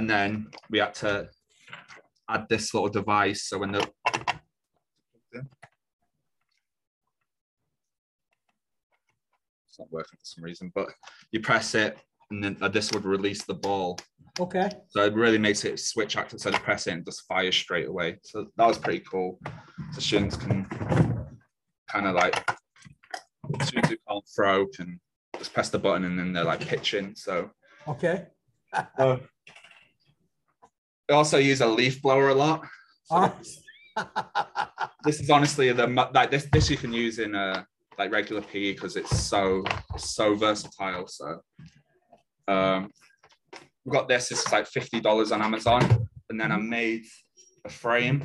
and 0.00 0.08
then 0.08 0.46
we 0.70 0.78
had 0.78 0.94
to 0.94 1.28
add 2.30 2.46
this 2.48 2.72
little 2.72 2.88
device 2.88 3.48
so 3.48 3.58
when 3.58 3.70
the 3.70 3.86
it's 9.68 9.78
not 9.78 9.92
working 9.92 10.18
for 10.18 10.24
some 10.24 10.42
reason, 10.42 10.72
but 10.74 10.88
you 11.32 11.40
press 11.40 11.74
it 11.74 11.98
and 12.30 12.42
then 12.42 12.56
uh, 12.62 12.68
this 12.68 12.90
would 12.92 13.04
release 13.04 13.44
the 13.44 13.52
ball. 13.52 13.98
Okay. 14.38 14.70
So 14.88 15.04
it 15.04 15.12
really 15.12 15.36
makes 15.36 15.66
it 15.66 15.78
switch 15.78 16.16
active. 16.16 16.40
So 16.40 16.50
to 16.50 16.58
press 16.60 16.86
it 16.86 16.92
and 16.94 17.04
just 17.04 17.26
fire 17.28 17.52
straight 17.52 17.88
away. 17.88 18.20
So 18.22 18.46
that 18.56 18.66
was 18.66 18.78
pretty 18.78 19.00
cool. 19.00 19.38
So 19.92 20.00
students 20.00 20.34
can 20.34 20.64
kind 21.90 22.06
of 22.06 22.14
like 22.14 22.42
soon 23.64 23.84
as 23.84 23.94
can't 24.08 24.24
throw, 24.34 24.66
can 24.68 24.98
just 25.36 25.52
press 25.52 25.68
the 25.68 25.78
button 25.78 26.04
and 26.04 26.18
then 26.18 26.32
they're 26.32 26.44
like 26.44 26.60
pitching. 26.60 27.14
So 27.16 27.50
okay. 27.86 28.28
uh, 28.72 29.18
we 31.10 31.16
also 31.16 31.38
use 31.38 31.60
a 31.60 31.66
leaf 31.66 32.00
blower 32.00 32.28
a 32.28 32.34
lot. 32.34 32.64
So 33.04 33.32
this 35.04 35.20
is 35.20 35.28
honestly 35.28 35.72
the 35.72 35.88
like 36.14 36.30
this 36.30 36.46
this 36.52 36.70
you 36.70 36.76
can 36.76 36.92
use 36.92 37.18
in 37.18 37.34
a 37.34 37.66
like 37.98 38.12
regular 38.12 38.40
PE 38.42 38.74
because 38.74 38.94
it's 38.94 39.18
so 39.18 39.64
so 39.98 40.36
versatile. 40.36 41.08
So 41.08 41.40
um, 42.46 42.90
we've 43.84 43.92
got 43.92 44.06
this. 44.06 44.28
This 44.28 44.46
is 44.46 44.52
like 44.52 44.68
fifty 44.68 45.00
dollars 45.00 45.32
on 45.32 45.42
Amazon, 45.42 45.82
and 46.28 46.40
then 46.40 46.52
I 46.52 46.58
made 46.58 47.04
a 47.64 47.68
frame 47.68 48.24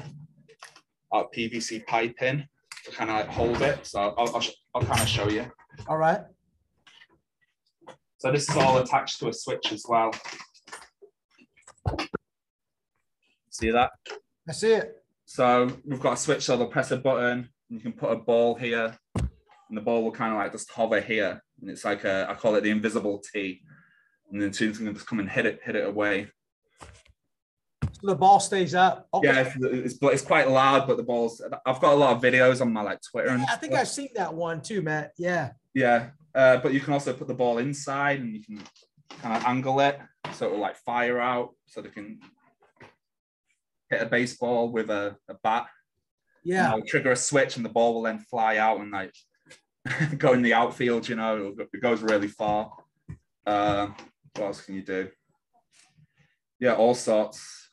out 1.12 1.34
PVC 1.34 1.88
piping 1.88 2.48
to 2.86 2.92
kind 2.92 3.10
of 3.10 3.16
like 3.16 3.30
hold 3.30 3.64
it. 3.64 3.84
So 3.88 4.14
I'll, 4.16 4.36
I'll, 4.36 4.44
I'll 4.76 4.84
kind 4.84 5.02
of 5.02 5.08
show 5.08 5.28
you. 5.28 5.48
All 5.88 5.98
right. 5.98 6.22
So 8.20 8.32
this 8.32 8.48
is 8.48 8.56
all 8.56 8.78
attached 8.78 9.20
to 9.22 9.30
a 9.30 9.34
switch 9.34 9.72
as 9.72 9.86
well. 9.90 10.12
See 13.58 13.72
that? 13.72 13.92
I 14.50 14.52
see 14.52 14.74
it. 14.74 14.98
So 15.26 15.72
we've 15.86 16.02
got 16.02 16.14
a 16.14 16.18
switch, 16.18 16.44
so 16.44 16.58
they'll 16.58 16.68
press 16.68 16.92
a 16.92 16.98
button, 16.98 17.48
and 17.70 17.70
you 17.70 17.80
can 17.80 17.94
put 17.94 18.12
a 18.12 18.18
ball 18.18 18.56
here, 18.56 18.98
and 19.16 19.78
the 19.78 19.80
ball 19.80 20.04
will 20.04 20.12
kind 20.12 20.34
of 20.34 20.40
like 20.40 20.52
just 20.52 20.70
hover 20.70 21.00
here. 21.00 21.42
And 21.62 21.70
it's 21.70 21.86
like 21.86 22.04
a, 22.04 22.28
I 22.30 22.34
call 22.34 22.56
it 22.56 22.62
the 22.62 22.70
invisible 22.70 23.24
T. 23.32 23.62
And 24.30 24.42
then 24.42 24.52
students 24.52 24.80
can 24.80 24.94
just 24.94 25.08
come 25.08 25.20
and 25.20 25.30
hit 25.30 25.46
it, 25.46 25.62
hit 25.64 25.78
it 25.78 25.88
away. 25.88 26.28
So 27.94 28.08
the 28.08 28.16
ball 28.16 28.42
stays 28.42 28.76
up. 28.76 29.08
Okay. 29.14 29.28
Yeah, 29.28 29.54
it's, 29.56 29.94
it's, 29.94 29.98
it's 30.02 30.22
quite 30.22 30.50
loud, 30.50 30.86
but 30.86 30.98
the 30.98 31.04
balls. 31.04 31.42
I've 31.66 31.80
got 31.80 31.94
a 31.94 31.96
lot 31.96 32.14
of 32.18 32.22
videos 32.22 32.60
on 32.60 32.74
my 32.74 32.82
like 32.82 33.00
Twitter. 33.10 33.38
Yeah, 33.38 33.46
I 33.50 33.56
think 33.56 33.74
I've 33.74 33.88
seen 33.88 34.10
that 34.16 34.34
one 34.34 34.62
too, 34.62 34.82
Matt. 34.82 35.14
Yeah. 35.18 35.52
Yeah, 35.74 36.10
uh, 36.34 36.58
but 36.58 36.74
you 36.74 36.82
can 36.82 36.92
also 36.92 37.14
put 37.14 37.30
the 37.30 37.34
ball 37.34 37.60
inside, 37.60 38.20
and 38.20 38.36
you 38.36 38.44
can 38.44 38.62
kind 39.22 39.38
of 39.38 39.46
angle 39.46 39.80
it 39.80 39.98
so 40.34 40.48
it 40.48 40.52
will 40.52 40.60
like 40.60 40.76
fire 40.76 41.22
out, 41.22 41.56
so 41.68 41.82
they 41.82 41.90
can 41.90 42.20
hit 43.90 44.02
a 44.02 44.06
baseball 44.06 44.70
with 44.70 44.90
a, 44.90 45.16
a 45.30 45.36
bat. 45.44 45.68
Yeah. 46.44 46.72
I'll 46.72 46.82
trigger 46.82 47.12
a 47.12 47.16
switch, 47.16 47.56
and 47.56 47.66
the 47.66 47.70
ball 47.70 47.96
will 47.96 48.04
then 48.04 48.20
fly 48.20 48.58
out 48.58 48.80
and 48.80 48.92
like 48.92 49.14
go 50.18 50.34
in 50.34 50.42
the 50.42 50.54
outfield. 50.54 51.08
You 51.10 51.16
know, 51.16 51.56
it 51.58 51.82
goes 51.82 52.02
really 52.02 52.28
far. 52.28 52.72
Uh, 53.46 53.88
what 54.36 54.46
else 54.46 54.62
can 54.62 54.76
you 54.76 54.84
do? 54.84 55.10
Yeah, 56.60 56.74
all 56.74 56.96
sorts. 56.96 57.70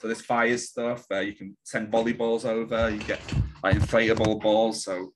So 0.00 0.08
this 0.08 0.20
fire 0.20 0.56
stuff. 0.58 1.04
Uh, 1.10 1.20
you 1.20 1.32
can 1.32 1.56
send 1.64 1.92
volleyballs 1.92 2.44
over. 2.44 2.90
You 2.90 2.98
get 2.98 3.20
like 3.62 3.76
inflatable 3.76 4.40
balls. 4.40 4.84
So 4.84 5.12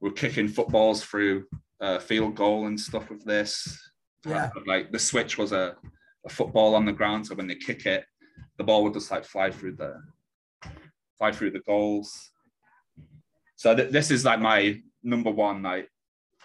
we're 0.00 0.12
kicking 0.12 0.48
footballs 0.48 1.02
through 1.02 1.46
uh, 1.80 1.98
field 1.98 2.34
goal 2.34 2.66
and 2.66 2.78
stuff 2.78 3.10
with 3.10 3.24
this. 3.24 3.90
Yeah. 4.26 4.50
Like 4.66 4.92
the 4.92 4.98
switch 4.98 5.38
was 5.38 5.52
a, 5.52 5.76
a 6.26 6.28
football 6.28 6.74
on 6.74 6.84
the 6.84 6.92
ground, 6.92 7.26
so 7.26 7.34
when 7.34 7.46
they 7.46 7.54
kick 7.54 7.86
it, 7.86 8.04
the 8.58 8.64
ball 8.64 8.84
would 8.84 8.92
just 8.92 9.10
like 9.10 9.24
fly 9.24 9.50
through 9.50 9.76
the 9.76 10.02
fly 11.16 11.32
through 11.32 11.52
the 11.52 11.60
goals. 11.60 12.30
So 13.56 13.74
th- 13.74 13.90
this 13.90 14.10
is 14.10 14.24
like 14.24 14.40
my 14.40 14.80
number 15.02 15.30
one 15.30 15.62
like 15.62 15.88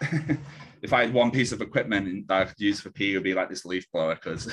if 0.82 0.92
I 0.92 1.02
had 1.02 1.14
one 1.14 1.30
piece 1.30 1.52
of 1.52 1.60
equipment 1.60 2.28
that 2.28 2.42
I 2.42 2.44
could 2.44 2.60
use 2.60 2.80
for 2.80 2.90
PE, 2.90 3.12
it 3.12 3.14
would 3.14 3.24
be 3.24 3.34
like 3.34 3.48
this 3.48 3.64
leaf 3.64 3.90
blower 3.92 4.14
because. 4.14 4.52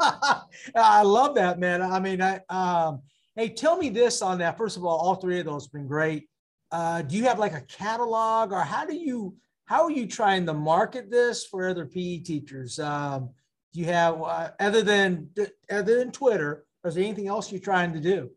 I 0.00 1.02
love 1.02 1.34
that, 1.36 1.58
man. 1.58 1.82
I 1.82 2.00
mean, 2.00 2.22
I, 2.22 2.40
um, 2.48 3.02
hey, 3.36 3.48
tell 3.50 3.76
me 3.76 3.88
this 3.88 4.22
on 4.22 4.38
that. 4.38 4.56
First 4.56 4.76
of 4.76 4.84
all, 4.84 4.96
all 4.96 5.16
three 5.16 5.38
of 5.38 5.46
those 5.46 5.66
have 5.66 5.72
been 5.72 5.86
great. 5.86 6.28
Uh, 6.70 7.02
do 7.02 7.16
you 7.16 7.24
have 7.24 7.38
like 7.38 7.54
a 7.54 7.62
catalog, 7.62 8.52
or 8.52 8.60
how 8.60 8.84
do 8.84 8.94
you 8.94 9.34
how 9.66 9.84
are 9.84 9.90
you 9.90 10.06
trying 10.06 10.46
to 10.46 10.54
market 10.54 11.10
this 11.10 11.44
for 11.44 11.68
other 11.68 11.86
PE 11.86 12.18
teachers? 12.18 12.78
Um, 12.78 13.30
do 13.78 13.84
you 13.84 13.92
have 13.92 14.20
uh, 14.20 14.50
other 14.58 14.82
than 14.82 15.30
other 15.70 15.98
than 15.98 16.10
Twitter? 16.10 16.64
Is 16.84 16.96
there 16.96 17.04
anything 17.04 17.28
else 17.28 17.52
you're 17.52 17.60
trying 17.60 17.92
to 17.92 18.00
do? 18.00 18.30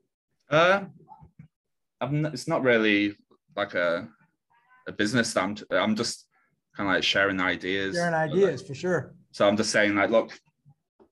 Uh, 0.50 0.86
not, 2.12 2.33
it's 2.33 2.48
not 2.48 2.62
really 2.62 3.15
like 3.55 3.74
a 3.74 4.07
a 4.88 4.91
business. 4.91 5.36
I'm 5.36 5.57
I'm 5.71 5.95
just 5.95 6.27
kind 6.77 6.88
of 6.88 6.95
like 6.95 7.03
sharing 7.03 7.39
ideas. 7.39 7.95
Sharing 7.95 8.13
ideas 8.13 8.62
for 8.62 8.75
sure. 8.75 9.15
So 9.31 9.48
I'm 9.48 9.57
just 9.57 9.71
saying 9.71 9.95
like, 9.95 10.12
look, 10.12 10.39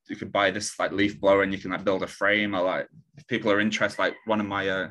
you 0.10 0.16
could 0.16 0.32
buy 0.32 0.52
this 0.52 0.78
like 0.78 0.92
leaf 0.92 1.20
blower 1.20 1.42
and 1.42 1.52
you 1.52 1.58
can 1.58 1.72
like 1.72 1.84
build 1.84 2.04
a 2.04 2.08
frame 2.08 2.54
or 2.54 2.62
like 2.62 2.88
if 3.18 3.26
people 3.26 3.52
are 3.52 3.60
interested, 3.60 4.00
like 4.00 4.16
one 4.26 4.40
of 4.40 4.46
my 4.46 4.70
uh, 4.70 4.90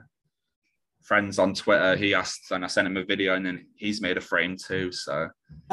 friends 1.04 1.38
on 1.38 1.54
Twitter, 1.54 1.94
he 1.94 2.12
asked 2.12 2.50
and 2.50 2.64
I 2.64 2.68
sent 2.68 2.88
him 2.88 2.96
a 2.96 3.04
video 3.04 3.36
and 3.36 3.46
then 3.46 3.66
he's 3.76 4.02
made 4.02 4.16
a 4.16 4.20
frame 4.20 4.56
too. 4.56 4.90
So 4.90 5.28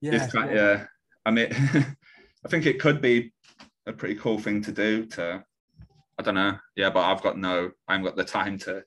yeah, 0.00 0.26
kind 0.28 0.54
yeah. 0.54 0.84
I 1.24 1.30
mean, 1.30 1.48
I 2.44 2.48
think 2.48 2.66
it 2.66 2.80
could 2.80 3.00
be 3.00 3.32
a 3.86 3.92
pretty 3.92 4.16
cool 4.16 4.38
thing 4.38 4.62
to 4.62 4.72
do 4.72 5.06
to, 5.06 5.44
I 6.18 6.22
don't 6.22 6.34
know. 6.34 6.58
Yeah, 6.76 6.90
but 6.90 7.04
I've 7.04 7.22
got 7.22 7.38
no, 7.38 7.70
I 7.88 7.92
haven't 7.92 8.06
got 8.06 8.16
the 8.16 8.24
time 8.24 8.58
to 8.60 8.82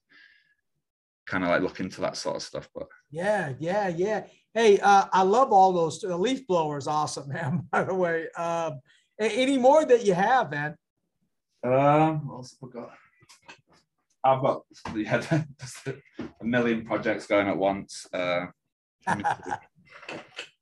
kind 1.25 1.43
of 1.43 1.50
like 1.50 1.62
look 1.62 1.79
into 1.79 2.01
that 2.01 2.17
sort 2.17 2.35
of 2.35 2.43
stuff. 2.43 2.69
But 2.74 2.88
yeah, 3.12 3.53
yeah, 3.59 3.88
yeah. 3.89 4.25
Hey, 4.53 4.79
uh, 4.79 5.05
I 5.12 5.24
love 5.24 5.51
all 5.51 5.74
those. 5.74 6.00
The 6.00 6.15
leaf 6.15 6.45
blower 6.47 6.77
is 6.77 6.88
awesome, 6.88 7.29
man. 7.33 7.67
By 7.71 7.83
the 7.83 7.93
way, 7.93 8.27
um, 8.38 8.79
any 9.19 9.57
more 9.57 9.85
that 9.85 10.05
you 10.05 10.13
have, 10.13 10.51
man? 10.51 10.75
Um, 11.63 12.27
what 12.27 12.35
else 12.35 12.55
have 12.62 12.69
I 12.69 12.74
got? 12.74 12.91
I've 14.24 14.41
got 14.41 14.63
yeah, 14.95 15.43
a 16.41 16.43
million 16.43 16.83
projects 16.83 17.27
going 17.27 17.47
at 17.47 17.57
once. 17.57 18.07
Uh, 18.12 18.47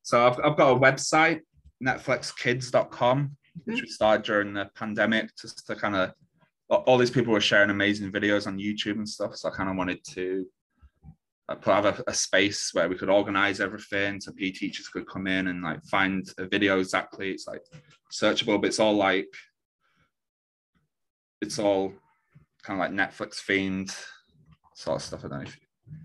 so 0.02 0.28
I've, 0.28 0.40
I've 0.44 0.58
got 0.58 0.72
a 0.72 0.80
website, 0.80 1.42
netflixkids.com, 1.84 3.20
mm-hmm. 3.20 3.72
which 3.72 3.82
we 3.82 3.88
started 3.88 4.26
during 4.26 4.54
the 4.54 4.70
pandemic 4.76 5.30
just 5.40 5.66
to 5.68 5.76
kind 5.76 5.96
of 5.96 6.14
all 6.70 6.98
these 6.98 7.12
people 7.12 7.34
were 7.34 7.42
sharing 7.42 7.70
amazing 7.70 8.12
videos 8.12 8.48
on 8.48 8.58
YouTube 8.58 8.96
and 8.96 9.08
stuff. 9.08 9.36
So 9.36 9.50
I 9.50 9.52
kind 9.52 9.70
of 9.70 9.76
wanted 9.76 10.04
to 10.12 10.46
uh, 11.50 11.56
put 11.56 11.74
have 11.74 11.86
a, 11.86 12.04
a, 12.08 12.14
space 12.14 12.70
where 12.74 12.88
we 12.88 12.96
could 12.96 13.10
organize 13.10 13.60
everything 13.60 14.20
so 14.20 14.32
PE 14.32 14.52
teachers 14.52 14.88
could 14.88 15.08
come 15.08 15.28
in 15.28 15.48
and 15.48 15.62
like 15.62 15.84
find 15.86 16.26
a 16.38 16.48
video 16.48 16.80
exactly. 16.80 17.32
It's 17.32 17.48
like 17.48 17.62
searchable, 18.12 18.62
but 18.62 18.68
it's 18.68 18.80
all 18.80 18.94
like 18.94 19.28
it's 21.42 21.60
all 21.60 21.94
kind 22.64 22.80
of 22.80 22.90
like 22.90 22.92
Netflix 22.92 23.44
themed 23.46 23.94
sort 24.76 24.98
of 24.98 25.04
stuff. 25.04 25.26
I 25.26 25.28
don't 25.28 25.40
know 25.40 25.44
if 25.44 25.56
you, 25.56 25.98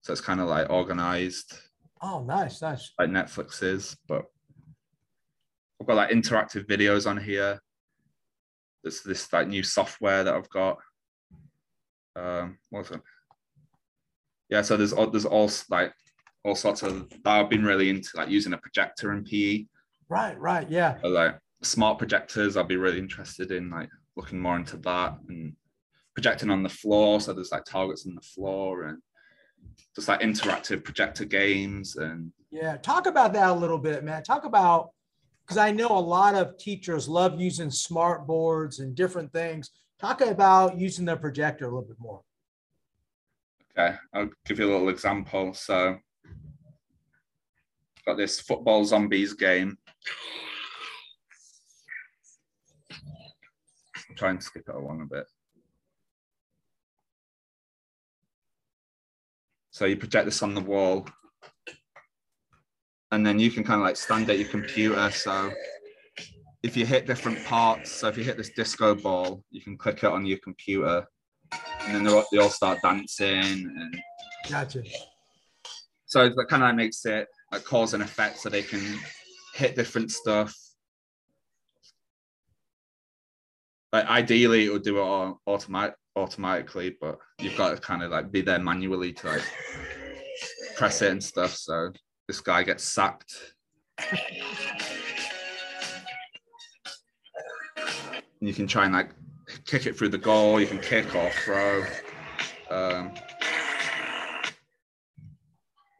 so 0.00 0.12
it's 0.12 0.22
kind 0.22 0.40
of 0.40 0.48
like 0.48 0.70
organized. 0.70 1.54
Oh, 2.00 2.24
nice, 2.24 2.62
nice. 2.62 2.90
Like 2.98 3.10
Netflix 3.10 3.62
is, 3.62 3.96
but 4.08 4.24
I've 5.80 5.86
got 5.86 5.96
like 5.96 6.10
interactive 6.10 6.66
videos 6.66 7.08
on 7.08 7.16
here. 7.16 7.60
There's 8.82 9.02
this 9.02 9.32
like 9.32 9.48
new 9.48 9.62
software 9.62 10.24
that 10.24 10.34
I've 10.34 10.48
got. 10.48 10.78
Um, 12.16 12.58
what's 12.70 12.90
it? 12.90 13.00
Yeah, 14.48 14.62
so 14.62 14.76
there's 14.76 14.92
there's 14.92 15.24
all 15.24 15.50
like 15.70 15.92
all 16.44 16.54
sorts 16.54 16.82
of 16.82 17.12
I've 17.24 17.50
been 17.50 17.64
really 17.64 17.90
into 17.90 18.10
like 18.14 18.28
using 18.28 18.52
a 18.52 18.58
projector 18.58 19.12
in 19.12 19.24
PE. 19.24 19.66
Right, 20.08 20.38
right, 20.40 20.68
yeah. 20.70 20.96
So, 21.02 21.08
like 21.08 21.38
smart 21.62 21.98
projectors, 21.98 22.56
I'd 22.56 22.68
be 22.68 22.76
really 22.76 22.98
interested 22.98 23.52
in 23.52 23.70
like 23.70 23.90
looking 24.16 24.40
more 24.40 24.56
into 24.56 24.78
that 24.78 25.18
and 25.28 25.54
projecting 26.14 26.50
on 26.50 26.62
the 26.62 26.68
floor. 26.68 27.20
So 27.20 27.32
there's 27.32 27.52
like 27.52 27.64
targets 27.64 28.06
on 28.06 28.14
the 28.14 28.20
floor 28.20 28.84
and 28.84 28.98
just 29.94 30.08
like 30.08 30.20
interactive 30.20 30.84
projector 30.84 31.24
games 31.24 31.96
and 31.96 32.32
yeah 32.50 32.76
talk 32.76 33.06
about 33.06 33.32
that 33.32 33.50
a 33.50 33.52
little 33.52 33.78
bit 33.78 34.04
man 34.04 34.22
talk 34.22 34.44
about 34.44 34.90
because 35.48 35.58
i 35.58 35.70
know 35.70 35.88
a 35.88 35.98
lot 35.98 36.34
of 36.34 36.58
teachers 36.58 37.08
love 37.08 37.40
using 37.40 37.70
smart 37.70 38.26
boards 38.26 38.80
and 38.80 38.94
different 38.94 39.32
things. 39.32 39.70
Talk 39.98 40.20
about 40.20 40.78
using 40.78 41.06
the 41.06 41.16
projector 41.16 41.64
a 41.64 41.68
little 41.68 41.88
bit 41.88 41.98
more. 41.98 42.20
Okay 43.76 43.96
i'll 44.12 44.28
give 44.44 44.58
you 44.58 44.66
a 44.66 44.72
little 44.72 44.90
example. 44.90 45.54
So 45.54 45.96
got 48.06 48.18
this 48.18 48.40
football 48.40 48.84
zombies 48.84 49.32
game. 49.32 49.78
I'll 52.90 54.16
try 54.16 54.30
and 54.30 54.42
skip 54.42 54.68
it 54.68 54.74
along 54.74 55.00
a 55.02 55.06
bit. 55.06 55.24
So 59.70 59.84
you 59.86 59.96
project 59.96 60.24
this 60.26 60.42
on 60.42 60.54
the 60.54 60.60
wall. 60.60 61.06
And 63.10 63.24
then 63.26 63.38
you 63.38 63.50
can 63.50 63.64
kind 63.64 63.80
of 63.80 63.86
like 63.86 63.96
stand 63.96 64.28
at 64.28 64.38
your 64.38 64.48
computer. 64.48 65.10
So 65.10 65.50
if 66.62 66.76
you 66.76 66.84
hit 66.84 67.06
different 67.06 67.44
parts, 67.44 67.90
so 67.90 68.08
if 68.08 68.18
you 68.18 68.24
hit 68.24 68.36
this 68.36 68.50
disco 68.50 68.94
ball, 68.94 69.42
you 69.50 69.60
can 69.60 69.78
click 69.78 69.98
it 69.98 70.10
on 70.10 70.26
your 70.26 70.38
computer. 70.38 71.06
And 71.86 71.94
then 71.94 72.12
all, 72.12 72.24
they 72.30 72.38
all 72.38 72.50
start 72.50 72.78
dancing. 72.82 73.72
And 73.76 73.96
gotcha. 74.50 74.82
So 76.06 76.28
that 76.28 76.46
kind 76.48 76.62
of 76.62 76.74
makes 76.74 77.04
it 77.06 77.28
like 77.52 77.64
cause 77.64 77.94
and 77.94 78.02
effect 78.02 78.38
so 78.38 78.48
they 78.48 78.62
can 78.62 78.98
hit 79.54 79.74
different 79.76 80.10
stuff. 80.10 80.54
Like 83.92 84.06
ideally, 84.06 84.66
it 84.66 84.72
would 84.72 84.82
do 84.82 84.98
it 84.98 85.02
all 85.02 85.40
automatic, 85.46 85.96
automatically, 86.14 86.96
but 87.00 87.18
you've 87.38 87.56
got 87.56 87.74
to 87.74 87.80
kind 87.80 88.02
of 88.02 88.10
like 88.10 88.30
be 88.30 88.42
there 88.42 88.58
manually 88.58 89.12
to 89.14 89.26
like 89.28 89.42
press 90.76 91.00
it 91.00 91.10
and 91.10 91.24
stuff. 91.24 91.54
So 91.54 91.92
this 92.28 92.40
guy 92.40 92.62
gets 92.62 92.84
sacked. 92.84 93.34
You 98.40 98.54
can 98.54 98.68
try 98.68 98.84
and 98.84 98.94
like 98.94 99.10
kick 99.64 99.86
it 99.86 99.96
through 99.96 100.10
the 100.10 100.18
goal. 100.18 100.60
You 100.60 100.66
can 100.66 100.78
kick 100.78 101.14
or 101.14 101.30
throw. 101.30 101.84
Um, 102.70 103.12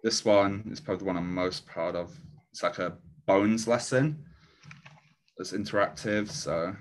this 0.04 0.24
one 0.24 0.68
is 0.70 0.80
probably 0.80 0.98
the 0.98 1.04
one 1.06 1.16
I'm 1.16 1.34
most 1.34 1.66
proud 1.66 1.96
of. 1.96 2.14
It's 2.52 2.62
like 2.62 2.78
a 2.78 2.98
bones 3.26 3.66
lesson. 3.66 4.24
It's 5.38 5.52
interactive, 5.52 6.30
so 6.30 6.76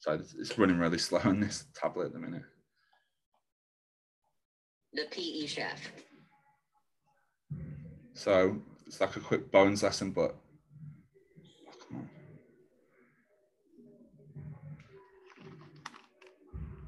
so 0.00 0.20
it's 0.38 0.58
running 0.58 0.78
really 0.78 0.98
slow 0.98 1.20
on 1.24 1.40
this 1.40 1.66
tablet 1.74 2.06
at 2.06 2.12
the 2.14 2.18
minute. 2.18 2.42
The 4.94 5.04
PE 5.10 5.46
chef. 5.46 5.92
So 8.16 8.56
it's 8.86 8.98
like 8.98 9.14
a 9.16 9.20
quick 9.20 9.52
bones 9.52 9.82
lesson, 9.82 10.10
but 10.10 10.34
oh, 11.94 12.00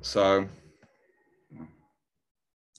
So. 0.00 0.48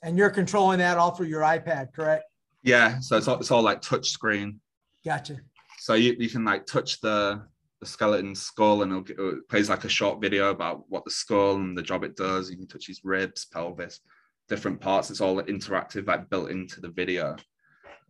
And 0.01 0.17
you're 0.17 0.31
controlling 0.31 0.79
that 0.79 0.97
all 0.97 1.11
through 1.11 1.27
your 1.27 1.41
iPad, 1.41 1.93
correct? 1.93 2.23
Yeah. 2.63 2.99
So 2.99 3.17
it's 3.17 3.27
all, 3.27 3.39
it's 3.39 3.51
all 3.51 3.61
like 3.61 3.81
touch 3.81 4.09
screen. 4.09 4.59
Gotcha. 5.05 5.37
So 5.77 5.93
you, 5.93 6.15
you 6.17 6.27
can 6.27 6.43
like 6.43 6.65
touch 6.65 6.99
the 7.01 7.43
the 7.79 7.85
skeleton 7.85 8.35
skull 8.35 8.81
and 8.81 8.91
it'll, 9.07 9.35
it 9.37 9.47
plays 9.47 9.69
like 9.69 9.85
a 9.85 9.89
short 9.89 10.19
video 10.19 10.49
about 10.49 10.83
what 10.89 11.05
the 11.05 11.11
skull 11.11 11.55
and 11.55 11.77
the 11.77 11.81
job 11.81 12.03
it 12.03 12.17
does. 12.17 12.49
You 12.49 12.57
can 12.57 12.67
touch 12.67 12.87
his 12.87 13.05
ribs, 13.05 13.45
pelvis, 13.45 14.01
different 14.49 14.81
parts. 14.81 15.09
It's 15.09 15.21
all 15.21 15.41
interactive, 15.43 16.07
like 16.07 16.29
built 16.29 16.49
into 16.49 16.81
the 16.81 16.89
video. 16.89 17.37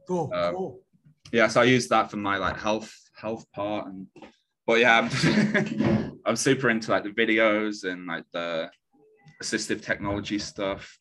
Cool. 0.10 0.32
Um, 0.34 0.56
cool. 0.56 0.80
Yeah, 1.32 1.48
so 1.50 1.62
I 1.62 1.66
use 1.66 1.88
that 1.90 2.10
for 2.10 2.18
my 2.18 2.38
like 2.38 2.58
health 2.58 2.92
health 3.16 3.46
part, 3.52 3.86
and 3.86 4.08
but 4.66 4.80
yeah, 4.80 4.98
I'm, 4.98 6.20
I'm 6.26 6.36
super 6.36 6.72
into 6.72 6.90
like 6.90 7.04
the 7.04 7.12
videos 7.12 7.84
and 7.84 8.08
like 8.08 8.26
the 8.34 8.72
assistive 9.44 9.84
technology 9.84 10.40
stuff. 10.40 10.98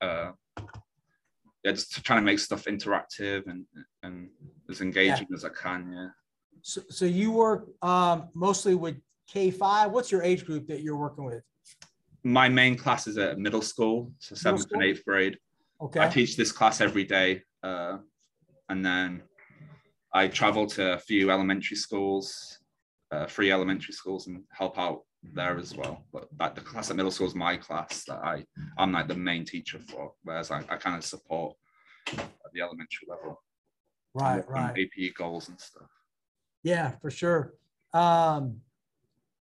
Uh, 0.00 0.32
yeah, 1.62 1.70
just 1.70 2.04
trying 2.04 2.18
to 2.18 2.24
make 2.24 2.40
stuff 2.40 2.64
interactive 2.64 3.46
and 3.46 3.64
and 4.02 4.30
as 4.68 4.80
engaging 4.80 5.28
yeah. 5.30 5.36
as 5.36 5.44
I 5.44 5.50
can. 5.50 5.92
Yeah. 5.92 6.08
So, 6.62 6.80
so 6.90 7.04
you 7.04 7.30
work 7.30 7.68
um, 7.80 8.28
mostly 8.34 8.74
with 8.74 8.96
K 9.28 9.52
five. 9.52 9.92
What's 9.92 10.10
your 10.10 10.24
age 10.24 10.44
group 10.44 10.66
that 10.66 10.82
you're 10.82 10.96
working 10.96 11.24
with? 11.24 11.44
My 12.24 12.48
main 12.48 12.74
class 12.74 13.06
is 13.06 13.16
at 13.18 13.38
middle 13.38 13.62
school, 13.62 14.10
so 14.18 14.34
seventh 14.34 14.62
school? 14.62 14.80
and 14.80 14.90
eighth 14.90 15.04
grade. 15.04 15.38
Okay. 15.80 16.00
I 16.00 16.08
teach 16.08 16.36
this 16.36 16.50
class 16.50 16.80
every 16.80 17.04
day, 17.04 17.44
uh, 17.68 17.98
and 18.68 18.84
then 18.84 19.22
I 20.12 20.28
travel 20.28 20.66
to 20.68 20.94
a 20.94 20.98
few 20.98 21.30
elementary 21.30 21.76
schools, 21.76 22.58
uh, 23.12 23.26
free 23.26 23.52
elementary 23.52 23.92
schools, 23.92 24.26
and 24.26 24.42
help 24.50 24.78
out 24.78 25.02
there 25.22 25.58
as 25.58 25.76
well. 25.76 26.04
But 26.12 26.28
that, 26.38 26.54
the 26.54 26.60
class 26.60 26.90
at 26.90 26.96
middle 26.96 27.10
school 27.10 27.26
is 27.26 27.34
my 27.34 27.56
class 27.56 28.04
that 28.04 28.20
I 28.32 28.44
I'm 28.78 28.92
like 28.92 29.08
the 29.08 29.14
main 29.14 29.44
teacher 29.44 29.78
for, 29.78 30.12
whereas 30.22 30.50
I, 30.50 30.58
I 30.68 30.76
kind 30.76 30.96
of 30.96 31.04
support 31.04 31.56
at 32.16 32.50
the 32.52 32.60
elementary 32.60 33.06
level. 33.08 33.42
Right, 34.14 34.48
right. 34.48 34.74
IEP 34.74 35.14
goals 35.14 35.48
and 35.48 35.60
stuff. 35.60 35.90
Yeah, 36.62 36.92
for 37.00 37.10
sure. 37.10 37.54
Um, 37.92 38.60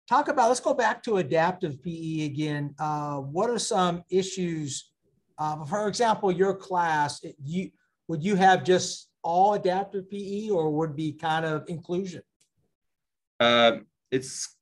talk 0.08 0.28
about, 0.28 0.50
let's 0.50 0.60
go 0.60 0.74
back 0.74 1.02
to 1.04 1.18
adaptive 1.18 1.82
PE 1.82 2.26
again. 2.26 2.76
Uh, 2.78 3.18
what 3.18 3.50
are 3.50 3.60
some 3.60 4.04
issues? 4.10 4.92
Uh, 5.38 5.64
for 5.66 5.88
example, 5.88 6.32
your 6.32 6.56
class, 6.56 7.22
you 7.44 7.72
would 8.08 8.24
you 8.24 8.36
have 8.36 8.64
just 8.64 9.10
all 9.24 9.54
adaptive 9.54 10.10
PE 10.10 10.50
or 10.50 10.72
would 10.72 10.96
be 10.96 11.12
kind 11.12 11.46
of 11.46 11.66
inclusion? 11.68 12.22
Uh, 13.40 13.78
it's 14.12 14.56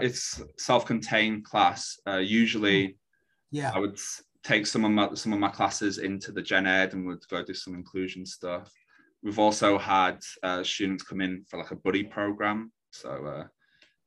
it's 0.00 0.42
self-contained 0.58 1.44
class. 1.44 1.98
Uh, 2.06 2.16
usually, 2.16 2.98
Yeah. 3.50 3.70
I 3.74 3.78
would 3.78 3.98
take 4.42 4.66
some 4.66 4.84
of 4.84 4.90
my 4.90 5.14
some 5.14 5.32
of 5.32 5.38
my 5.38 5.50
classes 5.50 5.98
into 5.98 6.32
the 6.32 6.42
gen 6.42 6.66
ed 6.66 6.94
and 6.94 7.06
would 7.06 7.26
go 7.28 7.42
do 7.44 7.54
some 7.54 7.74
inclusion 7.74 8.26
stuff. 8.26 8.72
We've 9.22 9.38
also 9.38 9.78
had 9.78 10.18
uh, 10.42 10.62
students 10.62 11.04
come 11.04 11.20
in 11.20 11.44
for 11.48 11.58
like 11.58 11.70
a 11.70 11.76
buddy 11.76 12.02
program. 12.02 12.72
So 12.90 13.10
uh, 13.24 13.44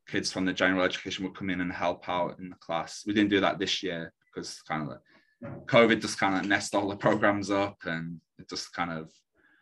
kids 0.07 0.31
from 0.31 0.45
the 0.45 0.53
general 0.53 0.83
education 0.83 1.23
would 1.25 1.35
come 1.35 1.49
in 1.49 1.61
and 1.61 1.71
help 1.71 2.07
out 2.09 2.39
in 2.39 2.49
the 2.49 2.55
class. 2.55 3.03
We 3.05 3.13
didn't 3.13 3.31
do 3.31 3.39
that 3.41 3.57
this 3.59 3.81
year 3.81 4.13
because 4.27 4.61
kind 4.61 4.83
of 4.83 4.89
like 4.89 4.99
COVID 5.43 6.01
just 6.01 6.19
kind 6.19 6.37
of 6.37 6.45
messed 6.45 6.73
all 6.73 6.87
the 6.87 6.95
programs 6.95 7.51
up 7.51 7.77
and 7.85 8.19
it 8.39 8.49
just 8.49 8.73
kind 8.73 8.91
of 8.91 9.11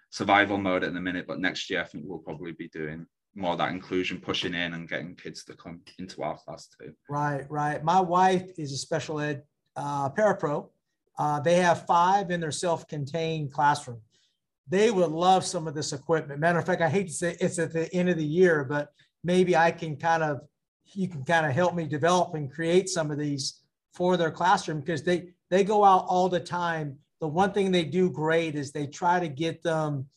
survival 0.10 0.58
mode 0.58 0.84
at 0.84 0.94
the 0.94 1.02
minute. 1.02 1.26
But 1.28 1.40
next 1.40 1.70
year, 1.70 1.82
I 1.82 1.86
think 1.86 2.06
we'll 2.08 2.20
probably 2.20 2.54
be 2.54 2.70
doing 2.70 3.06
more 3.36 3.58
that 3.58 3.72
inclusion, 3.72 4.22
pushing 4.22 4.54
in 4.54 4.74
and 4.74 4.88
getting 4.88 5.16
kids 5.16 5.44
to 5.46 5.54
come 5.56 5.82
into 6.00 6.24
our 6.24 6.38
class 6.38 6.70
too. 6.80 6.94
Right, 7.10 7.46
right. 7.50 7.84
My 7.84 8.00
wife 8.00 8.50
is 8.58 8.72
a 8.72 8.78
special 8.78 9.20
ed 9.20 9.44
uh, 9.76 10.10
parapro. 10.10 10.70
Uh, 11.18 11.40
they 11.42 11.56
have 11.56 11.86
five 11.86 12.32
in 12.32 12.40
their 12.40 12.52
self-contained 12.52 13.52
classroom. 13.52 14.00
They 14.68 14.90
would 14.90 15.12
love 15.12 15.46
some 15.46 15.68
of 15.68 15.76
this 15.76 15.94
equipment. 15.94 16.40
Matter 16.40 16.60
of 16.60 16.66
fact, 16.66 16.82
I 16.82 16.90
hate 16.90 17.08
to 17.08 17.14
say 17.14 17.38
it's 17.40 17.60
at 17.60 17.74
the 17.74 17.94
end 17.94 18.10
of 18.10 18.18
the 18.18 18.26
year, 18.26 18.64
but 18.64 18.94
maybe 19.24 19.56
I 19.56 19.72
can 19.72 19.96
kind 19.98 20.24
of, 20.24 20.42
you 20.94 21.08
can 21.08 21.24
kind 21.24 21.46
of 21.46 21.52
help 21.52 21.76
me 21.76 21.86
develop 21.86 22.36
and 22.36 22.52
create 22.52 22.90
some 22.90 23.12
of 23.12 23.18
these 23.18 23.62
for 23.94 24.18
their 24.18 24.32
classroom 24.32 24.80
because 24.80 25.04
they 25.04 25.35
they 25.50 25.64
go 25.64 25.84
out 25.84 26.06
all 26.08 26.30
the 26.30 26.40
time. 26.40 26.98
The 27.22 27.28
one 27.28 27.54
thing 27.54 27.72
they 27.72 27.86
do 27.86 28.10
great 28.10 28.56
is 28.56 28.72
they 28.72 28.88
try 28.88 29.20
to 29.20 29.28
get 29.28 29.64
them 29.64 30.08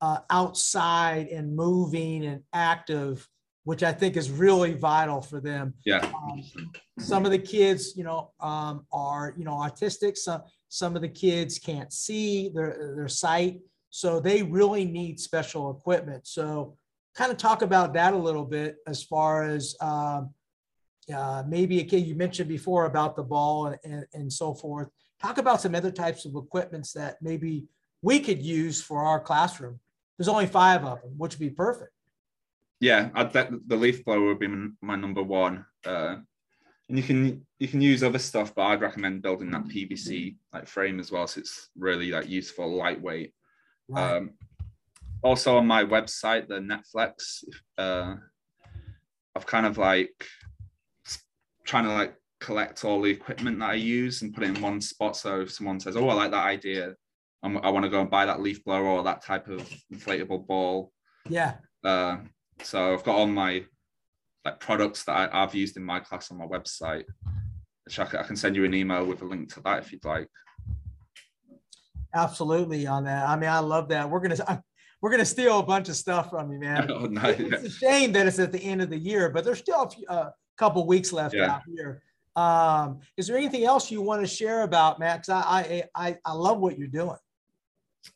uh, 0.00 0.18
outside 0.30 1.28
and 1.28 1.54
moving 1.54 2.24
and 2.24 2.42
active, 2.52 3.26
which 3.64 3.82
I 3.82 3.92
think 3.92 4.16
is 4.16 4.30
really 4.30 4.74
vital 4.74 5.20
for 5.20 5.40
them. 5.40 5.74
Yeah. 5.84 6.10
Um, 6.14 6.42
some 6.98 7.24
of 7.24 7.30
the 7.30 7.38
kids, 7.38 7.96
you 7.96 8.04
know, 8.04 8.32
um, 8.40 8.86
are 8.92 9.34
you 9.36 9.44
know 9.44 9.52
autistic. 9.52 10.16
Some 10.16 10.42
some 10.68 10.96
of 10.96 11.02
the 11.02 11.08
kids 11.08 11.58
can't 11.58 11.92
see 11.92 12.48
their 12.48 12.94
their 12.96 13.08
sight, 13.08 13.60
so 13.90 14.18
they 14.18 14.42
really 14.42 14.84
need 14.84 15.20
special 15.20 15.70
equipment. 15.70 16.26
So, 16.26 16.76
kind 17.14 17.30
of 17.30 17.38
talk 17.38 17.62
about 17.62 17.94
that 17.94 18.14
a 18.14 18.16
little 18.18 18.44
bit 18.44 18.78
as 18.86 19.04
far 19.04 19.44
as 19.44 19.76
um, 19.80 20.34
uh, 21.14 21.42
maybe 21.46 21.80
a 21.80 21.84
kid 21.84 22.06
you 22.06 22.14
mentioned 22.14 22.48
before 22.48 22.86
about 22.86 23.16
the 23.16 23.22
ball 23.22 23.66
and, 23.66 23.78
and, 23.84 24.06
and 24.12 24.32
so 24.32 24.54
forth. 24.54 24.88
Talk 25.20 25.38
about 25.38 25.60
some 25.60 25.74
other 25.74 25.90
types 25.90 26.24
of 26.24 26.34
equipments 26.36 26.92
that 26.92 27.16
maybe 27.20 27.66
we 28.02 28.20
could 28.20 28.42
use 28.42 28.80
for 28.82 29.02
our 29.04 29.20
classroom. 29.20 29.78
There's 30.18 30.28
only 30.28 30.46
five 30.46 30.84
of 30.84 31.00
them, 31.02 31.12
which 31.16 31.34
would 31.34 31.40
be 31.40 31.50
perfect. 31.50 31.92
Yeah, 32.80 33.10
I'd, 33.14 33.32
the 33.32 33.76
leaf 33.76 34.04
blower 34.04 34.26
would 34.26 34.40
be 34.40 34.48
my 34.80 34.96
number 34.96 35.22
one. 35.22 35.64
Uh, 35.84 36.16
and 36.88 36.98
you 36.98 37.02
can 37.04 37.46
you 37.58 37.68
can 37.68 37.80
use 37.80 38.02
other 38.02 38.18
stuff, 38.18 38.54
but 38.54 38.62
I'd 38.62 38.80
recommend 38.80 39.22
building 39.22 39.50
that 39.52 39.64
PVC 39.64 40.36
like 40.52 40.66
frame 40.66 41.00
as 41.00 41.10
well. 41.10 41.26
So 41.26 41.40
it's 41.40 41.70
really 41.78 42.10
like 42.10 42.28
useful, 42.28 42.76
lightweight. 42.76 43.32
Right. 43.88 44.16
Um, 44.16 44.30
also 45.22 45.56
on 45.56 45.66
my 45.66 45.84
website, 45.84 46.48
the 46.48 46.58
Netflix, 46.58 47.44
uh, 47.78 48.16
I've 49.34 49.46
kind 49.46 49.64
of 49.64 49.78
like 49.78 50.26
trying 51.72 51.84
to 51.84 51.94
like 51.94 52.14
collect 52.38 52.84
all 52.84 53.00
the 53.00 53.10
equipment 53.10 53.58
that 53.58 53.70
I 53.70 53.74
use 53.74 54.20
and 54.20 54.34
put 54.34 54.44
it 54.44 54.54
in 54.54 54.60
one 54.60 54.78
spot. 54.82 55.16
So 55.16 55.40
if 55.40 55.52
someone 55.52 55.80
says, 55.80 55.96
"Oh, 55.96 56.06
I 56.10 56.12
like 56.12 56.30
that 56.32 56.44
idea," 56.44 56.94
I'm, 57.42 57.56
i 57.64 57.70
want 57.70 57.84
to 57.84 57.90
go 57.90 58.02
and 58.02 58.10
buy 58.10 58.26
that 58.26 58.42
leaf 58.42 58.62
blower 58.62 58.84
or 58.84 59.02
that 59.04 59.24
type 59.24 59.48
of 59.48 59.66
inflatable 59.90 60.46
ball. 60.46 60.92
Yeah. 61.26 61.54
Uh, 61.82 62.18
so 62.62 62.92
I've 62.92 63.04
got 63.04 63.16
all 63.16 63.26
my 63.26 63.64
like 64.44 64.60
products 64.60 65.04
that 65.04 65.32
I, 65.32 65.40
have 65.40 65.54
used 65.54 65.78
in 65.78 65.82
my 65.82 66.00
class 66.00 66.30
on 66.30 66.36
my 66.36 66.44
website. 66.44 67.04
Which 67.84 67.98
I, 67.98 68.04
I 68.04 68.22
can 68.22 68.36
send 68.36 68.54
you 68.54 68.66
an 68.66 68.74
email 68.74 69.06
with 69.06 69.22
a 69.22 69.24
link 69.24 69.54
to 69.54 69.62
that 69.62 69.78
if 69.78 69.92
you'd 69.92 70.04
like. 70.04 70.28
Absolutely 72.14 72.86
on 72.86 73.04
that. 73.04 73.26
I 73.26 73.34
mean, 73.36 73.48
I 73.48 73.60
love 73.60 73.88
that. 73.88 74.10
We're 74.10 74.20
gonna 74.20 74.62
we're 75.00 75.10
gonna 75.10 75.24
steal 75.24 75.58
a 75.58 75.62
bunch 75.62 75.88
of 75.88 75.96
stuff 75.96 76.28
from 76.28 76.52
you, 76.52 76.60
man. 76.60 76.90
Oh, 76.90 77.06
no, 77.06 77.22
it's 77.30 77.64
a 77.64 77.70
shame 77.70 78.12
that 78.12 78.26
it's 78.26 78.38
at 78.38 78.52
the 78.52 78.62
end 78.62 78.82
of 78.82 78.90
the 78.90 78.98
year, 78.98 79.30
but 79.30 79.42
there's 79.42 79.60
still 79.60 79.84
a 79.84 79.90
few, 79.90 80.06
uh, 80.06 80.28
couple 80.62 80.86
weeks 80.86 81.12
left 81.12 81.34
yeah. 81.34 81.54
out 81.54 81.62
here. 81.66 82.00
Um, 82.36 83.00
is 83.16 83.26
there 83.26 83.36
anything 83.36 83.64
else 83.64 83.90
you 83.90 84.00
want 84.00 84.20
to 84.22 84.28
share 84.28 84.62
about 84.62 85.00
Max? 85.00 85.28
I, 85.28 85.40
I 85.40 86.06
I 86.06 86.18
I 86.24 86.32
love 86.32 86.58
what 86.60 86.78
you're 86.78 86.86
doing. 87.00 87.18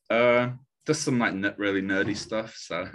Uh, 0.08 0.50
just 0.86 1.02
some 1.02 1.18
like 1.18 1.34
really 1.58 1.82
nerdy 1.82 2.16
stuff. 2.16 2.54
So 2.56 2.88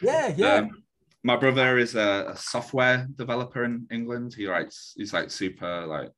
yeah, 0.00 0.32
yeah. 0.36 0.54
Um, 0.54 0.84
my 1.24 1.36
brother 1.36 1.78
is 1.78 1.96
a, 1.96 2.26
a, 2.28 2.36
software 2.36 3.08
developer 3.16 3.64
in 3.64 3.88
England. 3.90 4.34
He 4.34 4.46
writes. 4.46 4.94
He's 4.96 5.12
like 5.12 5.30
super 5.30 5.84
like 5.86 6.10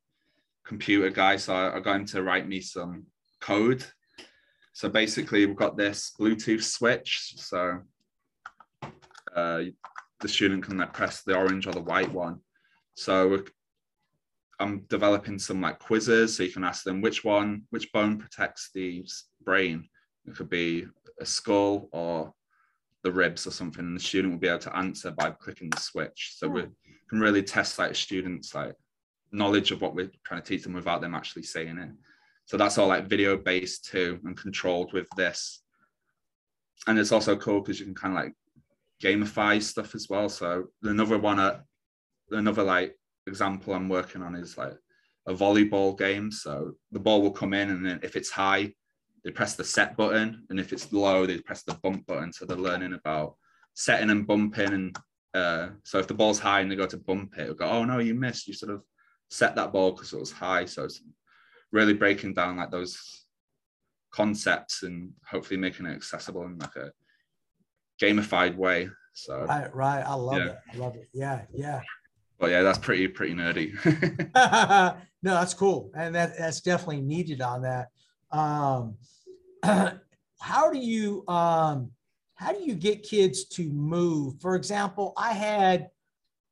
computer 0.67 1.09
guy. 1.09 1.37
So 1.37 1.55
I, 1.55 1.77
I 1.77 1.81
got 1.81 1.97
him 1.97 2.07
to 2.07 2.23
write 2.23 2.47
me 2.47 2.61
some 2.61 3.07
code. 3.41 3.83
So 4.75 4.91
basically, 4.91 5.47
we've 5.47 5.57
got 5.57 5.79
this 5.79 6.13
Bluetooth 6.21 6.63
switch. 6.63 7.33
So 7.37 7.81
uh, 9.35 9.63
the 10.21 10.29
student 10.29 10.65
can 10.65 10.79
like 10.79 10.93
press 10.93 11.23
the 11.23 11.37
orange 11.37 11.67
or 11.67 11.73
the 11.73 11.89
white 11.93 12.13
one. 12.13 12.41
So 13.01 13.43
I'm 14.59 14.81
developing 14.91 15.39
some 15.39 15.63
like 15.63 15.79
quizzes, 15.79 16.37
so 16.37 16.43
you 16.43 16.53
can 16.53 16.65
ask 16.65 16.85
them 16.85 17.01
which 17.01 17.25
one, 17.25 17.63
which 17.71 17.91
bone 17.93 18.19
protects 18.19 18.69
the 18.75 19.07
brain. 19.43 19.89
It 20.27 20.37
could 20.37 20.51
be 20.51 20.85
a 21.19 21.25
skull 21.25 21.89
or 21.93 22.35
the 23.03 23.11
ribs 23.11 23.47
or 23.47 23.53
something, 23.53 23.87
and 23.87 23.97
the 23.97 24.03
student 24.03 24.35
will 24.35 24.39
be 24.39 24.49
able 24.49 24.59
to 24.59 24.77
answer 24.77 25.13
by 25.13 25.31
clicking 25.31 25.71
the 25.71 25.81
switch. 25.81 26.35
So 26.37 26.47
we 26.47 26.61
hmm. 26.61 26.69
can 27.09 27.21
really 27.21 27.43
test 27.43 27.79
like 27.79 27.95
students 27.95 28.55
like 28.55 28.75
knowledge 29.33 29.71
of 29.71 29.81
what 29.81 29.95
we're 29.95 30.11
trying 30.27 30.43
to 30.43 30.47
teach 30.47 30.65
them 30.65 30.75
without 30.75 31.01
them 31.01 31.15
actually 31.15 31.45
saying 31.45 31.79
it. 31.79 31.89
So 32.45 32.59
that's 32.59 32.77
all 32.77 32.89
like 32.89 33.09
video 33.09 33.39
based 33.39 33.87
too 33.87 34.21
and 34.27 34.37
controlled 34.37 34.93
with 34.93 35.07
this. 35.17 35.63
And 36.87 36.99
it's 36.99 37.13
also 37.13 37.35
cool 37.35 37.63
because 37.63 37.81
you 37.81 37.87
can 37.87 37.95
kind 37.95 38.13
of 38.13 38.25
like 38.25 38.35
gamify 39.03 39.63
stuff 39.63 39.95
as 39.95 40.11
well. 40.11 40.29
So 40.29 40.67
another 40.83 41.17
one, 41.17 41.41
another 42.31 42.63
like 42.63 42.97
example 43.27 43.75
I'm 43.75 43.89
working 43.89 44.23
on 44.23 44.35
is 44.35 44.57
like 44.57 44.75
a 45.27 45.35
volleyball 45.35 45.97
game. 45.99 46.31
So 46.31 46.73
the 46.93 46.99
ball 46.99 47.23
will 47.23 47.31
come 47.31 47.55
in, 47.55 47.71
and 47.71 47.85
then 47.85 48.01
if 48.03 48.17
it's 48.17 48.31
high, 48.31 48.73
they 49.25 49.31
press 49.31 49.55
the 49.55 49.65
set 49.65 49.97
button, 49.97 50.47
and 50.51 50.59
if 50.59 50.73
it's 50.73 50.93
low, 50.93 51.27
they 51.27 51.39
press 51.39 51.63
the 51.63 51.75
bump 51.75 52.07
button. 52.07 52.33
So 52.33 52.45
they're 52.45 52.57
learning 52.57 52.95
about 52.95 53.37
setting 53.75 54.11
and 54.11 54.27
bumping. 54.27 54.73
And 54.73 54.99
uh, 55.35 55.69
so 55.85 55.99
if 55.99 56.07
the 56.07 56.15
ball's 56.15 56.39
high 56.39 56.61
and 56.61 56.71
they 56.71 56.77
go 56.77 56.87
to 56.87 56.97
bump 56.97 57.35
it, 57.37 57.43
it'll 57.43 57.55
go, 57.55 57.69
oh 57.69 57.85
no, 57.85 57.99
you 57.99 58.15
missed. 58.15 58.49
You 58.49 58.55
sort 58.55 58.73
of 58.73 58.83
set 59.29 59.55
that 59.57 59.73
ball 59.73 59.93
because 59.93 60.13
it 60.13 60.21
was 60.21 60.33
high. 60.33 60.65
So 60.65 60.85
it's 60.85 61.03
really 61.73 61.95
breaking 61.95 62.35
down 62.35 62.57
like 62.57 62.71
those 62.71 63.25
concepts 64.13 64.83
and 64.83 65.13
hopefully 65.25 65.59
making 65.59 65.87
it 65.87 65.95
accessible 65.95 66.45
in 66.45 66.59
like 66.59 66.77
a 66.77 66.91
gamified 68.03 68.57
way. 68.57 68.89
So 69.13 69.45
right, 69.45 69.75
right. 69.75 70.03
I 70.03 70.15
love 70.15 70.39
yeah. 70.39 70.47
it. 70.47 70.59
I 70.73 70.77
love 70.77 70.97
it. 70.97 71.09
Yeah, 71.13 71.43
yeah. 71.53 71.81
But 72.41 72.51
yeah, 72.51 72.63
that's 72.63 72.79
pretty 72.79 73.07
pretty 73.07 73.35
nerdy. 73.35 73.75
no, 75.23 75.35
that's 75.35 75.55
cool, 75.55 75.93
and 75.95 76.15
that 76.15 76.33
that's 76.39 76.61
definitely 76.63 77.03
needed 77.03 77.43
on 77.43 77.63
that. 77.63 77.89
Um, 78.33 78.97
how 80.41 80.73
do 80.73 80.79
you 80.79 81.23
um, 81.29 81.91
how 82.35 82.53
do 82.53 82.63
you 82.63 82.75
get 82.75 83.03
kids 83.03 83.45
to 83.45 83.69
move? 83.71 84.41
For 84.41 84.57
example, 84.57 85.13
I 85.17 85.35
had 85.35 85.91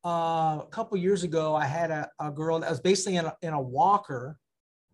uh, 0.05 0.59
a 0.61 0.67
couple 0.69 0.97
years 0.97 1.23
ago, 1.23 1.55
I 1.55 1.65
had 1.65 1.91
a, 1.91 2.09
a 2.19 2.31
girl 2.31 2.59
that 2.59 2.69
was 2.69 2.79
basically 2.79 3.17
in 3.17 3.25
a, 3.25 3.35
in 3.41 3.53
a 3.53 3.61
walker. 3.61 4.37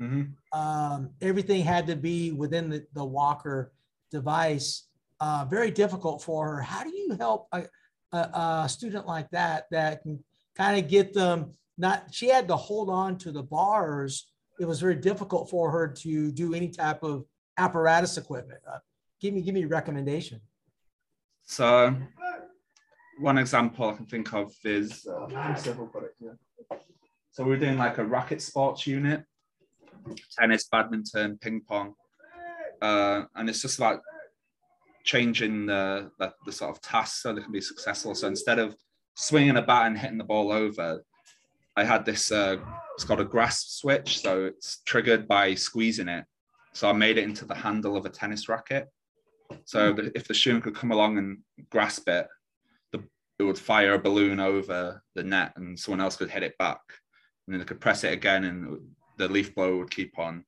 Mm-hmm. 0.01 0.59
Um, 0.59 1.11
everything 1.21 1.63
had 1.63 1.87
to 1.87 1.95
be 1.95 2.31
within 2.31 2.69
the, 2.69 2.85
the 2.93 3.05
walker 3.05 3.71
device 4.11 4.87
uh, 5.19 5.45
very 5.49 5.71
difficult 5.71 6.21
for 6.21 6.47
her. 6.47 6.61
How 6.61 6.83
do 6.83 6.89
you 6.89 7.15
help 7.19 7.47
a, 7.51 7.65
a, 8.11 8.17
a 8.63 8.69
student 8.69 9.05
like 9.05 9.29
that 9.31 9.65
that 9.71 10.01
can 10.01 10.23
kind 10.55 10.79
of 10.81 10.89
get 10.89 11.13
them 11.13 11.53
not? 11.77 12.07
She 12.11 12.29
had 12.29 12.47
to 12.47 12.55
hold 12.55 12.89
on 12.89 13.17
to 13.19 13.31
the 13.31 13.43
bars. 13.43 14.31
It 14.59 14.65
was 14.65 14.79
very 14.79 14.95
difficult 14.95 15.49
for 15.49 15.71
her 15.71 15.87
to 15.87 16.31
do 16.31 16.53
any 16.53 16.69
type 16.69 17.03
of 17.03 17.25
apparatus 17.57 18.17
equipment. 18.17 18.59
Uh, 18.71 18.79
give 19.21 19.33
me 19.33 19.41
give 19.41 19.53
me 19.53 19.63
a 19.63 19.67
recommendation. 19.67 20.41
So 21.43 21.95
one 23.19 23.37
example 23.37 23.89
I 23.89 23.93
can 23.93 24.05
think 24.05 24.33
of 24.33 24.53
is 24.63 25.07
uh, 25.07 25.55
so 27.31 27.43
we're 27.43 27.57
doing 27.57 27.77
like 27.77 27.97
a 27.97 28.03
racket 28.05 28.41
sports 28.41 28.87
unit, 28.87 29.23
tennis, 30.37 30.67
badminton, 30.71 31.37
ping 31.37 31.61
pong, 31.67 31.93
uh, 32.81 33.23
and 33.35 33.49
it's 33.49 33.61
just 33.61 33.77
about 33.77 33.99
changing 35.03 35.65
the, 35.65 36.09
the, 36.17 36.33
the 36.45 36.51
sort 36.51 36.71
of 36.71 36.81
tasks 36.81 37.21
so 37.21 37.33
they 37.33 37.41
can 37.41 37.51
be 37.51 37.61
successful. 37.61 38.15
So 38.15 38.27
instead 38.27 38.57
of 38.57 38.75
swinging 39.15 39.57
a 39.57 39.61
bat 39.61 39.87
and 39.87 39.97
hitting 39.97 40.17
the 40.17 40.23
ball 40.23 40.51
over, 40.51 41.03
I 41.75 41.83
had 41.83 42.05
this. 42.05 42.31
Uh, 42.31 42.57
it's 42.93 43.03
got 43.03 43.19
a 43.19 43.25
grasp 43.25 43.69
switch, 43.69 44.21
so 44.21 44.45
it's 44.45 44.81
triggered 44.85 45.27
by 45.27 45.55
squeezing 45.55 46.07
it. 46.07 46.25
So 46.73 46.89
I 46.89 46.93
made 46.93 47.17
it 47.17 47.23
into 47.23 47.45
the 47.45 47.55
handle 47.55 47.97
of 47.97 48.05
a 48.05 48.09
tennis 48.09 48.47
racket. 48.47 48.87
So 49.65 49.93
the, 49.93 50.11
if 50.15 50.27
the 50.27 50.33
student 50.33 50.63
could 50.63 50.75
come 50.75 50.91
along 50.91 51.17
and 51.17 51.39
grasp 51.69 52.07
it, 52.07 52.27
the, 52.91 53.03
it 53.39 53.43
would 53.43 53.57
fire 53.57 53.93
a 53.93 53.99
balloon 53.99 54.39
over 54.39 55.01
the 55.15 55.23
net, 55.23 55.53
and 55.55 55.77
someone 55.77 56.01
else 56.01 56.15
could 56.15 56.29
hit 56.29 56.43
it 56.43 56.57
back. 56.57 56.79
And 57.45 57.53
then 57.53 57.59
they 57.59 57.65
could 57.65 57.81
press 57.81 58.03
it 58.03 58.13
again, 58.13 58.43
and 58.45 58.79
the 59.17 59.27
leaf 59.27 59.53
blower 59.55 59.77
would 59.77 59.91
keep 59.91 60.17
on 60.19 60.45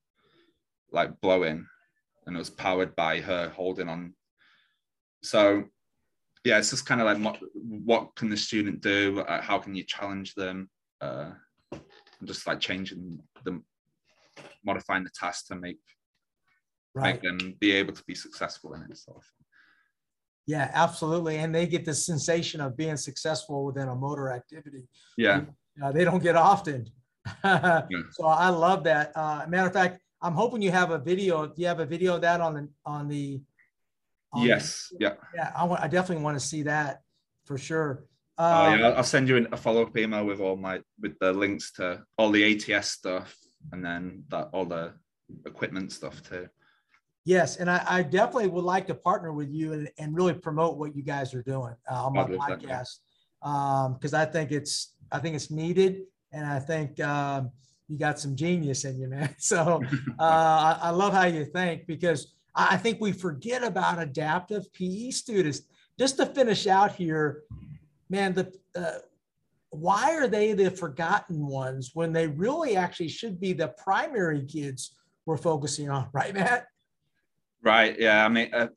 like 0.90 1.20
blowing, 1.20 1.66
and 2.26 2.36
it 2.36 2.38
was 2.38 2.50
powered 2.50 2.96
by 2.96 3.20
her 3.20 3.50
holding 3.50 3.88
on. 3.88 4.14
So 5.22 5.64
yeah, 6.44 6.58
it's 6.58 6.70
just 6.70 6.86
kind 6.86 7.00
of 7.00 7.06
like 7.06 7.42
what 7.54 8.14
can 8.16 8.30
the 8.30 8.36
student 8.36 8.80
do? 8.80 9.20
Uh, 9.20 9.40
how 9.40 9.58
can 9.58 9.74
you 9.74 9.84
challenge 9.84 10.34
them? 10.34 10.68
Uh, 11.00 11.32
just 12.24 12.46
like 12.46 12.60
changing 12.60 13.18
them, 13.44 13.64
modifying 14.64 15.04
the 15.04 15.10
task 15.10 15.46
to 15.46 15.56
make 15.56 15.78
right. 16.94 17.14
make 17.14 17.22
them 17.22 17.54
be 17.60 17.72
able 17.72 17.92
to 17.92 18.02
be 18.04 18.14
successful 18.14 18.74
in 18.74 18.82
it. 18.82 18.96
So. 18.96 19.20
Yeah, 20.46 20.70
absolutely. 20.72 21.36
And 21.36 21.54
they 21.54 21.66
get 21.66 21.84
the 21.84 21.94
sensation 21.94 22.60
of 22.60 22.76
being 22.76 22.96
successful 22.96 23.66
within 23.66 23.88
a 23.88 23.94
motor 23.94 24.30
activity. 24.30 24.88
Yeah. 25.16 25.42
Uh, 25.82 25.92
they 25.92 26.04
don't 26.04 26.22
get 26.22 26.36
often. 26.36 26.88
yeah. 27.44 27.82
So 28.12 28.24
I 28.24 28.48
love 28.48 28.82
that. 28.84 29.12
Uh, 29.14 29.44
matter 29.46 29.66
of 29.66 29.74
fact, 29.74 30.00
I'm 30.22 30.32
hoping 30.32 30.62
you 30.62 30.70
have 30.70 30.90
a 30.90 30.98
video. 30.98 31.46
Do 31.46 31.52
you 31.60 31.68
have 31.68 31.80
a 31.80 31.86
video 31.86 32.14
of 32.16 32.22
that 32.22 32.40
on 32.40 32.54
the 32.54 32.68
on 32.84 33.08
the? 33.08 33.42
Yes. 34.36 34.92
Yeah. 34.98 35.14
Yeah. 35.34 35.52
I 35.56 35.64
want. 35.64 35.82
I 35.82 35.88
definitely 35.88 36.22
want 36.22 36.38
to 36.38 36.44
see 36.44 36.62
that 36.62 37.00
for 37.44 37.58
sure. 37.58 38.04
Uh, 38.36 38.76
yeah, 38.78 38.88
I'll 38.90 39.02
send 39.02 39.28
you 39.28 39.48
a 39.50 39.56
follow 39.56 39.82
up 39.82 39.96
email 39.96 40.24
with 40.24 40.38
all 40.38 40.56
my 40.56 40.80
with 41.00 41.18
the 41.18 41.32
links 41.32 41.72
to 41.72 42.04
all 42.16 42.30
the 42.30 42.44
ATS 42.44 42.92
stuff 42.92 43.36
and 43.72 43.84
then 43.84 44.22
that 44.28 44.48
all 44.52 44.64
the 44.64 44.92
equipment 45.44 45.90
stuff 45.92 46.22
too. 46.22 46.48
Yes, 47.24 47.56
and 47.56 47.68
I, 47.68 47.84
I, 47.86 48.02
definitely 48.02 48.46
would 48.48 48.64
like 48.64 48.86
to 48.86 48.94
partner 48.94 49.32
with 49.32 49.50
you 49.50 49.74
and, 49.74 49.90
and 49.98 50.16
really 50.16 50.32
promote 50.32 50.78
what 50.78 50.96
you 50.96 51.02
guys 51.02 51.34
are 51.34 51.42
doing 51.42 51.74
uh, 51.90 52.06
on 52.06 52.14
my 52.14 52.24
podcast 52.24 53.00
because 53.40 54.14
um, 54.14 54.20
I 54.20 54.24
think 54.24 54.50
it's 54.50 54.94
I 55.12 55.18
think 55.18 55.34
it's 55.36 55.50
needed, 55.50 56.02
and 56.32 56.46
I 56.46 56.58
think 56.58 56.98
um, 57.00 57.50
you 57.88 57.98
got 57.98 58.18
some 58.18 58.36
genius 58.36 58.84
in 58.84 58.98
you, 58.98 59.08
man. 59.08 59.34
So 59.38 59.82
uh, 60.18 60.22
I, 60.22 60.78
I, 60.84 60.90
love 60.90 61.12
how 61.12 61.24
you 61.24 61.44
think 61.44 61.86
because 61.86 62.34
I, 62.58 62.76
think 62.76 63.00
we 63.00 63.12
forget 63.12 63.62
about 63.62 64.02
adaptive 64.02 64.72
PE 64.72 65.10
students. 65.10 65.62
Just 65.98 66.16
to 66.16 66.26
finish 66.26 66.66
out 66.66 66.92
here, 66.92 67.44
man, 68.10 68.34
the 68.34 68.52
uh, 68.74 68.98
why 69.70 70.14
are 70.14 70.26
they 70.26 70.52
the 70.52 70.70
forgotten 70.70 71.46
ones 71.46 71.92
when 71.94 72.12
they 72.12 72.26
really 72.26 72.76
actually 72.76 73.08
should 73.08 73.40
be 73.40 73.52
the 73.52 73.68
primary 73.68 74.44
kids 74.44 74.96
we're 75.24 75.36
focusing 75.36 75.88
on, 75.88 76.08
right, 76.12 76.34
Matt? 76.34 76.66
Right. 77.62 77.98
Yeah. 77.98 78.24
I 78.24 78.28
mean, 78.28 78.50
uh, 78.52 78.68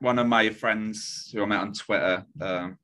one 0.00 0.18
of 0.18 0.26
my 0.26 0.48
friends 0.50 1.30
who 1.32 1.42
I 1.42 1.46
met 1.46 1.60
on 1.60 1.72
Twitter, 1.72 2.24
um, 2.40 2.78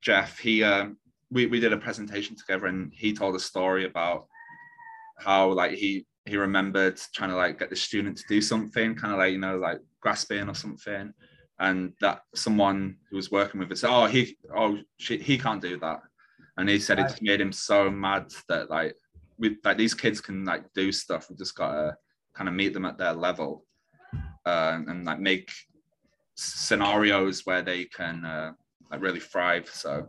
Jeff, 0.00 0.38
he 0.38 0.64
uh, 0.64 0.88
we 1.30 1.46
we 1.46 1.60
did 1.60 1.72
a 1.72 1.76
presentation 1.76 2.34
together, 2.34 2.66
and 2.66 2.92
he 2.92 3.12
told 3.12 3.36
a 3.36 3.40
story 3.40 3.84
about 3.84 4.26
how 5.18 5.52
like 5.52 5.72
he 5.72 6.06
he 6.28 6.36
remembered 6.36 7.00
trying 7.14 7.30
to 7.30 7.36
like 7.36 7.58
get 7.58 7.70
the 7.70 7.76
student 7.76 8.16
to 8.18 8.24
do 8.28 8.40
something, 8.40 8.94
kind 8.94 9.12
of 9.12 9.18
like 9.18 9.32
you 9.32 9.38
know 9.38 9.58
like 9.58 9.78
grasping 10.00 10.48
or 10.48 10.54
something, 10.54 11.12
and 11.58 11.92
that 12.00 12.20
someone 12.34 12.96
who 13.10 13.16
was 13.16 13.30
working 13.30 13.58
with 13.58 13.72
it 13.72 13.78
said, 13.78 13.90
"Oh, 13.90 14.06
he 14.06 14.36
oh 14.54 14.78
she, 14.98 15.18
he 15.18 15.38
can't 15.38 15.62
do 15.62 15.78
that," 15.78 16.00
and 16.56 16.68
he 16.68 16.78
said 16.78 16.98
right. 16.98 17.10
it 17.10 17.22
made 17.22 17.40
him 17.40 17.52
so 17.52 17.90
mad 17.90 18.32
that 18.48 18.70
like 18.70 18.94
we 19.38 19.56
like 19.64 19.78
these 19.78 19.94
kids 19.94 20.20
can 20.20 20.44
like 20.44 20.64
do 20.74 20.92
stuff. 20.92 21.30
We 21.30 21.36
just 21.36 21.56
gotta 21.56 21.96
kind 22.34 22.48
of 22.48 22.54
meet 22.54 22.74
them 22.74 22.84
at 22.84 22.98
their 22.98 23.12
level 23.12 23.64
uh, 24.46 24.78
and 24.86 25.04
like 25.04 25.20
make 25.20 25.50
scenarios 26.34 27.44
where 27.44 27.62
they 27.62 27.84
can 27.84 28.24
uh, 28.24 28.52
like 28.90 29.02
really 29.02 29.20
thrive. 29.20 29.68
So 29.72 30.08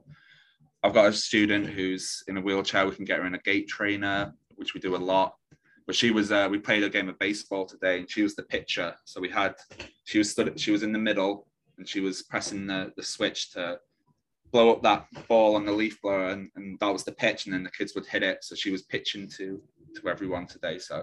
I've 0.84 0.94
got 0.94 1.08
a 1.08 1.14
student 1.14 1.68
who's 1.68 2.24
in 2.28 2.38
a 2.38 2.42
wheelchair. 2.42 2.86
We 2.86 2.96
can 2.96 3.06
get 3.06 3.20
her 3.20 3.26
in 3.26 3.36
a 3.36 3.40
gait 3.40 3.68
trainer, 3.68 4.34
which 4.56 4.74
we 4.74 4.80
do 4.80 4.96
a 4.96 4.98
lot. 4.98 5.36
But 5.90 5.96
she 5.96 6.12
was 6.12 6.32
uh, 6.32 6.48
we 6.52 6.60
played 6.60 6.84
a 6.84 6.90
game 6.90 7.10
of 7.10 7.18
baseball 7.18 7.66
today, 7.66 7.98
and 7.98 8.12
she 8.12 8.22
was 8.22 8.36
the 8.36 8.44
pitcher. 8.44 8.94
So 9.06 9.20
we 9.20 9.28
had 9.28 9.56
she 10.04 10.20
was 10.20 10.30
stood 10.30 10.60
she 10.60 10.70
was 10.70 10.84
in 10.84 10.92
the 10.92 11.00
middle, 11.00 11.48
and 11.80 11.90
she 11.90 12.00
was 12.00 12.22
pressing 12.22 12.68
the, 12.68 12.94
the 12.96 13.02
switch 13.02 13.50
to 13.54 13.80
blow 14.52 14.70
up 14.70 14.84
that 14.84 15.08
ball 15.28 15.56
on 15.56 15.66
the 15.66 15.72
leaf 15.72 16.00
blower, 16.00 16.28
and, 16.28 16.52
and 16.56 16.78
that 16.80 16.94
was 16.94 17.06
the 17.06 17.12
pitch, 17.12 17.46
and 17.48 17.56
then 17.56 17.64
the 17.64 17.72
kids 17.72 17.96
would 17.96 18.06
hit 18.06 18.22
it. 18.22 18.44
So 18.44 18.54
she 18.54 18.70
was 18.70 18.84
pitching 18.84 19.28
to 19.38 19.60
to 19.96 20.10
everyone 20.10 20.46
today. 20.46 20.78
So 20.78 21.02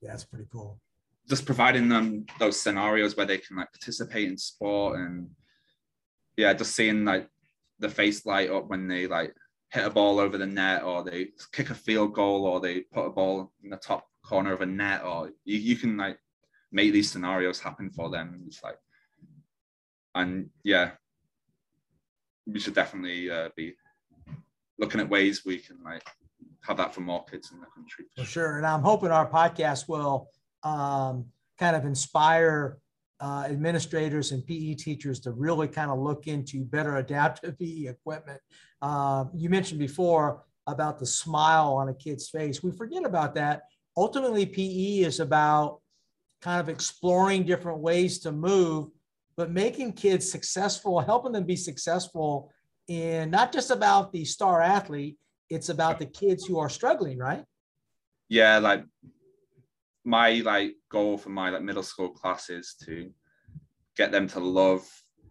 yeah, 0.00 0.10
that's 0.10 0.26
pretty 0.26 0.46
cool. 0.52 0.78
Just 1.28 1.44
providing 1.44 1.88
them 1.88 2.24
those 2.38 2.60
scenarios 2.60 3.16
where 3.16 3.26
they 3.26 3.38
can 3.38 3.56
like 3.56 3.72
participate 3.72 4.28
in 4.28 4.38
sport 4.38 5.00
and 5.00 5.28
yeah, 6.36 6.52
just 6.52 6.76
seeing 6.76 7.04
like 7.04 7.28
the 7.80 7.88
face 7.88 8.24
light 8.24 8.48
up 8.48 8.68
when 8.68 8.86
they 8.86 9.08
like 9.08 9.34
hit 9.72 9.86
a 9.86 9.90
ball 9.90 10.20
over 10.20 10.38
the 10.38 10.46
net 10.46 10.84
or 10.84 11.02
they 11.02 11.30
kick 11.50 11.70
a 11.70 11.74
field 11.74 12.14
goal 12.14 12.44
or 12.44 12.60
they 12.60 12.82
put 12.82 13.06
a 13.06 13.10
ball 13.10 13.52
in 13.64 13.70
the 13.70 13.76
top 13.76 14.06
corner 14.30 14.52
of 14.52 14.60
a 14.60 14.66
net 14.66 15.02
or 15.04 15.30
you, 15.44 15.58
you 15.58 15.76
can 15.76 15.96
like 15.96 16.18
make 16.70 16.92
these 16.92 17.10
scenarios 17.10 17.58
happen 17.58 17.90
for 17.90 18.08
them. 18.10 18.44
It's 18.46 18.62
like 18.62 18.78
and 20.14 20.48
yeah, 20.62 20.92
we 22.46 22.60
should 22.60 22.74
definitely 22.74 23.30
uh, 23.30 23.48
be 23.56 23.74
looking 24.78 25.00
at 25.00 25.08
ways 25.08 25.44
we 25.44 25.58
can 25.58 25.78
like 25.84 26.06
have 26.62 26.76
that 26.76 26.94
for 26.94 27.00
more 27.00 27.24
kids 27.24 27.50
in 27.52 27.60
the 27.60 27.66
country. 27.74 28.04
For 28.16 28.24
sure. 28.24 28.58
And 28.58 28.66
I'm 28.66 28.82
hoping 28.82 29.10
our 29.10 29.28
podcast 29.28 29.88
will 29.88 30.28
um, 30.62 31.26
kind 31.58 31.74
of 31.74 31.84
inspire 31.84 32.78
uh, 33.20 33.44
administrators 33.46 34.32
and 34.32 34.46
PE 34.46 34.74
teachers 34.74 35.20
to 35.20 35.32
really 35.32 35.68
kind 35.68 35.90
of 35.90 35.98
look 35.98 36.26
into 36.26 36.64
better 36.64 36.96
adaptive 37.04 37.58
PE 37.58 37.86
equipment. 37.86 38.40
Uh, 38.80 39.24
you 39.34 39.48
mentioned 39.48 39.80
before 39.80 40.44
about 40.66 40.98
the 40.98 41.06
smile 41.06 41.74
on 41.74 41.88
a 41.88 41.94
kid's 41.94 42.28
face. 42.28 42.62
We 42.62 42.70
forget 42.70 43.04
about 43.04 43.34
that. 43.34 43.62
Ultimately, 43.96 44.46
PE 44.46 45.04
is 45.04 45.20
about 45.20 45.80
kind 46.40 46.60
of 46.60 46.68
exploring 46.68 47.44
different 47.44 47.78
ways 47.78 48.18
to 48.20 48.32
move, 48.32 48.88
but 49.36 49.50
making 49.50 49.92
kids 49.92 50.30
successful, 50.30 51.00
helping 51.00 51.32
them 51.32 51.44
be 51.44 51.56
successful 51.56 52.50
in 52.88 53.30
not 53.30 53.52
just 53.52 53.70
about 53.70 54.12
the 54.12 54.24
star 54.24 54.60
athlete, 54.60 55.16
it's 55.48 55.68
about 55.68 55.98
the 55.98 56.06
kids 56.06 56.46
who 56.46 56.58
are 56.58 56.68
struggling, 56.68 57.18
right? 57.18 57.44
Yeah, 58.28 58.58
like 58.58 58.84
my 60.04 60.40
like 60.44 60.74
goal 60.88 61.18
for 61.18 61.30
my 61.30 61.50
like 61.50 61.62
middle 61.62 61.82
school 61.82 62.10
class 62.10 62.48
is 62.50 62.74
to 62.84 63.10
get 63.96 64.12
them 64.12 64.26
to 64.28 64.40
love 64.40 64.88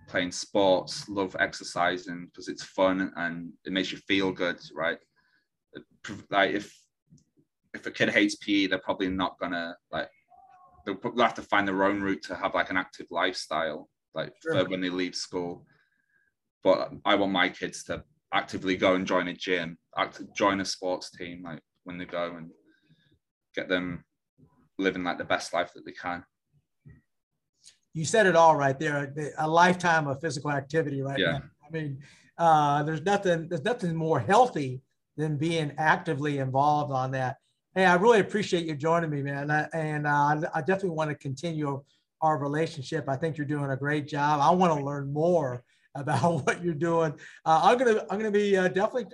playing 0.07 0.31
sports, 0.31 1.07
love 1.09 1.35
exercising 1.39 2.25
because 2.25 2.47
it's 2.47 2.63
fun 2.63 3.11
and 3.15 3.51
it 3.65 3.71
makes 3.71 3.91
you 3.91 3.97
feel 3.99 4.31
good, 4.31 4.59
right? 4.73 4.97
Like 6.29 6.51
if 6.51 6.73
if 7.79 7.85
a 7.85 7.91
kid 7.91 8.09
hates 8.09 8.35
PE, 8.35 8.67
they're 8.67 8.79
probably 8.79 9.09
not 9.09 9.39
gonna 9.39 9.75
like 9.91 10.09
they'll 10.85 10.99
have 11.17 11.33
to 11.35 11.41
find 11.41 11.67
their 11.67 11.83
own 11.83 12.01
route 12.01 12.23
to 12.23 12.35
have 12.35 12.53
like 12.53 12.69
an 12.69 12.77
active 12.77 13.07
lifestyle, 13.09 13.89
like 14.13 14.33
sure. 14.41 14.67
when 14.67 14.81
they 14.81 14.89
leave 14.89 15.15
school. 15.15 15.65
But 16.63 16.91
I 17.05 17.15
want 17.15 17.31
my 17.31 17.49
kids 17.49 17.83
to 17.85 18.03
actively 18.33 18.75
go 18.75 18.95
and 18.95 19.07
join 19.07 19.27
a 19.29 19.33
gym, 19.33 19.77
act, 19.97 20.21
join 20.35 20.59
a 20.59 20.65
sports 20.65 21.09
team, 21.11 21.43
like 21.43 21.61
when 21.85 21.97
they 21.97 22.05
go 22.05 22.35
and 22.35 22.49
get 23.55 23.69
them 23.69 24.03
living 24.77 25.03
like 25.03 25.17
the 25.17 25.23
best 25.23 25.53
life 25.53 25.71
that 25.73 25.85
they 25.85 25.93
can. 25.93 26.23
You 27.93 28.05
said 28.05 28.27
it 28.27 28.35
all 28.35 28.55
right 28.55 28.79
there. 28.79 29.13
A 29.39 29.47
lifetime 29.47 30.07
of 30.07 30.21
physical 30.21 30.51
activity, 30.51 31.01
right? 31.01 31.17
Yeah. 31.17 31.31
Now. 31.31 31.43
I 31.67 31.71
mean, 31.71 31.99
uh, 32.37 32.83
there's 32.83 33.01
nothing. 33.01 33.47
There's 33.49 33.63
nothing 33.63 33.95
more 33.95 34.19
healthy 34.19 34.81
than 35.17 35.37
being 35.37 35.73
actively 35.77 36.37
involved 36.37 36.91
on 36.91 37.11
that. 37.11 37.37
Hey, 37.79 37.85
I 37.85 37.95
really 37.95 38.19
appreciate 38.19 38.65
you 38.65 38.75
joining 38.75 39.09
me, 39.09 39.21
man. 39.21 39.49
And 39.71 40.05
uh, 40.05 40.41
I 40.53 40.59
definitely 40.59 40.89
want 40.89 41.11
to 41.11 41.15
continue 41.15 41.81
our 42.21 42.37
relationship. 42.37 43.07
I 43.07 43.15
think 43.15 43.37
you're 43.37 43.47
doing 43.47 43.71
a 43.71 43.77
great 43.77 44.05
job. 44.05 44.41
I 44.41 44.51
want 44.51 44.77
to 44.77 44.85
learn 44.85 45.13
more 45.13 45.63
about 45.95 46.39
what 46.45 46.61
you're 46.61 46.73
doing. 46.73 47.13
Uh, 47.45 47.61
I'm 47.63 47.77
gonna 47.77 48.05
I'm 48.09 48.19
gonna 48.19 48.31
be 48.31 48.57
uh, 48.57 48.67
definitely 48.67 49.05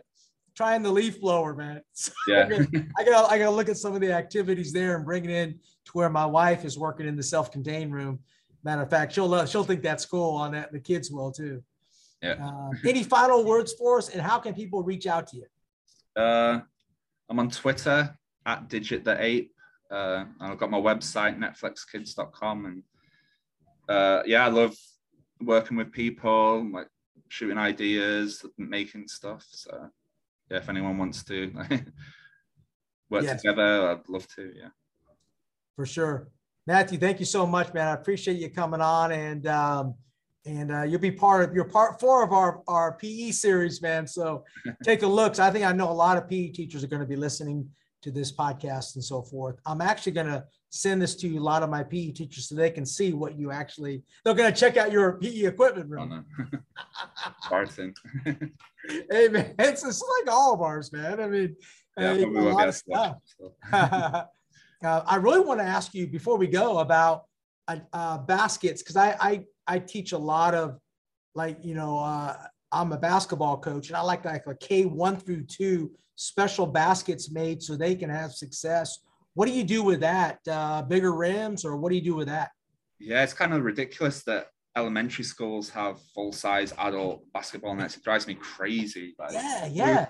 trying 0.56 0.82
the 0.82 0.90
leaf 0.90 1.22
blower, 1.22 1.54
man. 1.54 1.82
So 1.94 2.12
yeah. 2.28 2.50
I 2.98 3.04
gotta 3.04 3.32
I 3.32 3.38
gotta 3.38 3.52
look 3.52 3.70
at 3.70 3.78
some 3.78 3.94
of 3.94 4.02
the 4.02 4.12
activities 4.12 4.74
there 4.74 4.96
and 4.96 5.06
bring 5.06 5.26
it 5.26 5.30
in 5.30 5.60
to 5.86 5.92
where 5.92 6.10
my 6.10 6.26
wife 6.26 6.66
is 6.66 6.76
working 6.76 7.08
in 7.08 7.16
the 7.16 7.22
self-contained 7.22 7.94
room. 7.94 8.18
Matter 8.64 8.82
of 8.82 8.90
fact, 8.90 9.14
she'll 9.14 9.32
uh, 9.32 9.46
she'll 9.46 9.64
think 9.64 9.84
that's 9.84 10.08
cool 10.08 10.38
on 10.38 10.54
that. 10.54 10.72
The 10.72 10.80
kids 10.80 11.12
will 11.12 11.32
too. 11.32 11.62
Yeah. 12.24 12.44
Uh, 12.44 12.72
any 12.84 13.04
final 13.04 13.46
words 13.46 13.74
for 13.74 14.00
us, 14.00 14.10
and 14.10 14.24
how 14.24 14.40
can 14.40 14.56
people 14.56 14.82
reach 14.82 15.06
out 15.06 15.28
to 15.28 15.38
you? 15.38 15.46
Uh, 16.20 16.62
I'm 17.30 17.38
on 17.38 17.52
Twitter 17.52 18.18
at 18.46 18.70
digit 18.70 19.04
the 19.04 19.22
ape. 19.22 19.52
Uh, 19.92 20.26
and 20.40 20.52
I've 20.52 20.58
got 20.58 20.72
my 20.72 20.80
website 20.80 21.38
netflixkids.com 21.38 22.66
and 22.66 22.84
uh, 23.88 24.24
yeah, 24.26 24.46
I 24.46 24.50
love 24.50 24.76
working 25.42 25.78
with 25.78 25.92
people, 25.92 26.68
like 26.72 26.88
shooting 27.30 27.58
ideas, 27.58 28.46
making 28.58 29.08
stuff. 29.08 29.46
So 29.50 29.90
yeah, 30.50 30.58
if 30.58 30.70
anyone 30.70 30.98
wants 30.98 31.24
to 31.26 31.52
work 33.10 33.24
yes. 33.24 33.42
together, 33.42 33.90
I'd 33.92 34.10
love 34.10 34.28
to. 34.36 34.52
Yeah. 34.56 34.70
For 35.76 35.86
sure. 35.86 36.30
Matthew, 36.68 36.98
thank 36.98 37.20
you 37.20 37.26
so 37.26 37.46
much, 37.46 37.74
man. 37.74 37.88
I 37.88 37.94
appreciate 37.94 38.38
you 38.38 38.50
coming 38.50 38.82
on 38.82 39.12
and 39.12 39.46
um, 39.46 39.96
and 40.46 40.72
uh, 40.72 40.84
you'll 40.84 41.00
be 41.00 41.12
part 41.12 41.48
of 41.48 41.56
you're 41.56 41.66
part 41.66 42.00
four 42.00 42.24
of 42.24 42.32
our, 42.32 42.62
our 42.68 42.94
PE 42.94 43.32
series, 43.32 43.82
man. 43.82 44.08
So 44.08 44.44
take 44.84 45.04
a 45.04 45.08
look. 45.08 45.36
So 45.36 45.44
I 45.44 45.52
think 45.52 45.66
I 45.66 45.72
know 45.72 45.90
a 45.90 45.94
lot 45.94 46.18
of 46.18 46.30
PE 46.30 46.50
teachers 46.50 46.84
are 46.84 46.88
going 46.88 47.02
to 47.02 47.08
be 47.08 47.16
listening 47.16 47.70
to 48.06 48.12
this 48.12 48.32
podcast 48.32 48.94
and 48.94 49.04
so 49.04 49.24
forth. 49.24 49.56
I'm 49.66 49.82
actually 49.82 50.12
going 50.12 50.28
to 50.28 50.46
send 50.70 51.02
this 51.02 51.16
to 51.16 51.38
a 51.38 51.40
lot 51.40 51.64
of 51.64 51.72
my 51.72 51.82
PE 51.82 52.12
teachers 52.12 52.48
so 52.48 52.54
they 52.54 52.70
can 52.70 52.86
see 52.86 53.14
what 53.14 53.36
you 53.36 53.52
actually. 53.52 54.04
They're 54.24 54.36
going 54.36 54.54
to 54.54 54.58
check 54.58 54.78
out 54.78 54.92
your 54.92 55.14
PE 55.14 55.46
equipment 55.46 55.90
room. 55.90 56.12
Oh, 56.14 56.18
no. 56.18 56.24
hey 59.10 59.28
man, 59.30 59.56
it's 59.58 59.82
just 59.82 60.04
like 60.20 60.32
all 60.32 60.54
of 60.54 60.62
ours, 60.62 60.94
man. 60.94 61.20
I 61.20 61.28
mean, 61.28 61.56
yeah, 61.98 62.12
uh, 62.12 62.26
a 62.28 62.54
lot 62.54 62.68
of 62.68 62.76
stuff. 62.76 63.18
uh, 63.74 64.24
I 64.84 65.16
really 65.16 65.40
want 65.40 65.60
to 65.60 65.66
ask 65.66 65.96
you 65.96 66.06
before 66.06 66.38
we 66.38 66.46
go 66.46 66.78
about 66.80 67.24
uh, 67.68 67.78
uh 67.92 68.20
baskets 68.20 68.84
because 68.84 68.98
I, 68.98 69.18
I 69.20 69.46
I 69.66 69.80
teach 69.80 70.12
a 70.12 70.18
lot 70.18 70.54
of 70.54 70.78
like 71.34 71.66
you 71.66 71.74
know 71.74 71.98
uh, 71.98 72.36
I'm 72.72 72.92
a 72.92 72.98
basketball 72.98 73.58
coach 73.58 73.88
and 73.88 73.98
I 73.98 74.02
like 74.02 74.26
like 74.26 74.48
a 74.48 74.56
K 74.56 74.86
one 74.86 75.18
through 75.18 75.44
two 75.44 75.92
special 76.16 76.66
baskets 76.66 77.32
made 77.32 77.62
so 77.62 77.76
they 77.76 77.96
can 77.96 78.10
have 78.10 78.32
success. 78.32 79.00
What 79.34 79.48
do 79.48 79.54
you 79.54 79.64
do 79.64 79.84
with 79.84 80.00
that? 80.00 80.40
Uh, 80.50 80.82
bigger 80.82 81.14
rims, 81.14 81.66
or 81.66 81.78
what 81.78 81.90
do 81.90 81.96
you 81.96 82.02
do 82.02 82.16
with 82.16 82.28
that? 82.28 82.52
Yeah, 83.00 83.24
it's 83.24 83.34
kind 83.34 83.54
of 83.54 83.64
ridiculous 83.64 84.24
that 84.24 84.48
elementary 84.78 85.24
schools 85.24 85.70
have 85.70 86.02
full 86.14 86.32
size 86.32 86.74
adult 86.78 87.24
basketball 87.34 87.76
nets. 87.76 87.98
It 87.98 88.04
drives 88.04 88.28
me 88.28 88.36
crazy. 88.36 89.14
Like, 89.20 89.34
yeah, 89.34 89.66
yeah. 89.66 90.06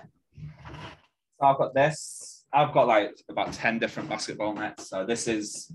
So 1.40 1.46
I've 1.46 1.58
got 1.58 1.74
this. 1.74 2.44
I've 2.52 2.72
got 2.72 2.86
like 2.86 3.12
about 3.28 3.52
10 3.52 3.78
different 3.78 4.08
basketball 4.08 4.54
nets. 4.54 4.88
So 4.88 5.04
this 5.04 5.28
is 5.28 5.72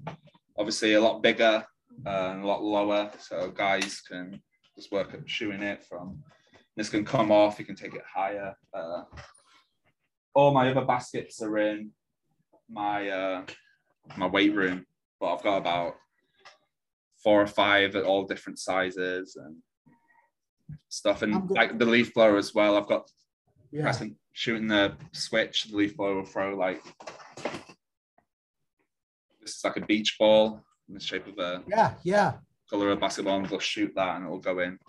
obviously 0.57 0.93
a 0.93 1.01
lot 1.01 1.21
bigger 1.21 1.63
uh, 2.05 2.09
and 2.09 2.43
a 2.43 2.47
lot 2.47 2.63
lower. 2.63 3.11
So 3.19 3.51
guys 3.51 4.01
can 4.01 4.41
just 4.75 4.91
work 4.91 5.13
at 5.13 5.29
shooting 5.29 5.61
it 5.61 5.83
from 5.83 6.23
this 6.77 6.89
can 6.89 7.05
come 7.05 7.31
off, 7.31 7.59
you 7.59 7.65
can 7.65 7.75
take 7.75 7.93
it 7.93 8.03
higher. 8.13 8.55
Uh, 8.73 9.03
all 10.33 10.53
my 10.53 10.69
other 10.69 10.85
baskets 10.85 11.41
are 11.41 11.57
in 11.57 11.91
my 12.69 13.09
uh, 13.09 13.45
my 14.17 14.27
weight 14.27 14.55
room, 14.55 14.85
but 15.19 15.33
I've 15.33 15.43
got 15.43 15.57
about 15.57 15.95
four 17.23 17.41
or 17.41 17.47
five 17.47 17.95
at 17.95 18.05
all 18.05 18.23
different 18.23 18.59
sizes 18.59 19.35
and 19.35 19.57
stuff, 20.89 21.21
and 21.21 21.49
like 21.49 21.77
the 21.77 21.85
leaf 21.85 22.13
blower 22.13 22.37
as 22.37 22.53
well. 22.55 22.77
I've 22.77 22.87
got 22.87 23.09
yeah. 23.71 23.83
pressing, 23.83 24.15
shooting 24.31 24.67
the 24.67 24.95
switch. 25.11 25.65
The 25.65 25.77
leaf 25.77 25.97
blower 25.97 26.15
will 26.15 26.25
throw 26.25 26.55
like 26.55 26.81
this 29.41 29.57
is 29.57 29.61
like 29.63 29.77
a 29.77 29.85
beach 29.85 30.15
ball 30.19 30.63
in 30.87 30.93
the 30.93 30.99
shape 30.99 31.27
of 31.27 31.37
a 31.39 31.63
yeah 31.67 31.93
yeah 32.03 32.33
color 32.69 32.91
of 32.91 32.99
basketball, 32.99 33.37
and 33.37 33.45
they'll 33.47 33.59
shoot 33.59 33.91
that 33.95 34.15
and 34.15 34.25
it'll 34.25 34.39
go 34.39 34.59
in. 34.59 34.79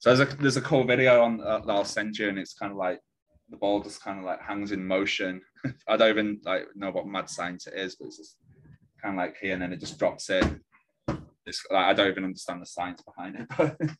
So 0.00 0.14
there's 0.14 0.32
a 0.32 0.36
there's 0.36 0.56
a 0.56 0.62
cool 0.62 0.84
video 0.84 1.22
on 1.22 1.40
uh, 1.40 1.58
that 1.58 1.72
I'll 1.72 1.84
send 1.84 2.16
you, 2.16 2.28
and 2.28 2.38
it's 2.38 2.54
kind 2.54 2.70
of 2.70 2.78
like 2.78 3.00
the 3.50 3.56
ball 3.56 3.80
just 3.82 4.02
kind 4.02 4.18
of 4.18 4.24
like 4.24 4.40
hangs 4.40 4.72
in 4.72 4.86
motion. 4.86 5.40
I 5.88 5.96
don't 5.96 6.10
even 6.10 6.40
like 6.44 6.66
know 6.76 6.90
what 6.90 7.06
mad 7.06 7.28
science 7.28 7.66
it 7.66 7.74
is, 7.74 7.96
but 7.96 8.06
it's 8.06 8.18
just 8.18 8.36
kind 9.02 9.14
of 9.14 9.18
like 9.18 9.36
here 9.40 9.54
and 9.54 9.62
then 9.62 9.72
it 9.72 9.80
just 9.80 9.98
drops 9.98 10.30
in. 10.30 10.60
It's 11.46 11.64
like, 11.70 11.86
I 11.86 11.92
don't 11.94 12.10
even 12.10 12.24
understand 12.24 12.60
the 12.62 12.66
science 12.66 13.02
behind 13.02 13.36
it, 13.36 13.46
but 13.56 13.76
it 13.80 13.90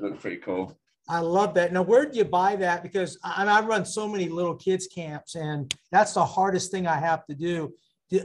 looks 0.00 0.20
pretty 0.20 0.38
cool. 0.38 0.76
I 1.08 1.20
love 1.20 1.54
that. 1.54 1.72
Now, 1.72 1.82
where 1.82 2.06
do 2.06 2.18
you 2.18 2.24
buy 2.24 2.56
that? 2.56 2.82
Because 2.82 3.16
I, 3.22 3.46
I 3.46 3.60
run 3.64 3.84
so 3.84 4.08
many 4.08 4.28
little 4.28 4.56
kids 4.56 4.88
camps, 4.88 5.36
and 5.36 5.72
that's 5.92 6.14
the 6.14 6.24
hardest 6.24 6.72
thing 6.72 6.88
I 6.88 6.96
have 6.96 7.24
to 7.26 7.34
do. 7.36 7.72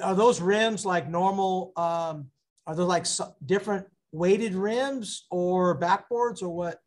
Are 0.01 0.15
those 0.15 0.41
rims 0.41 0.85
like 0.85 1.07
normal? 1.07 1.73
Um, 1.75 2.31
are 2.65 2.75
they 2.75 2.81
like 2.81 3.05
different 3.45 3.85
weighted 4.11 4.55
rims 4.55 5.27
or 5.29 5.79
backboards 5.79 6.41
or 6.41 6.49
what? 6.49 6.79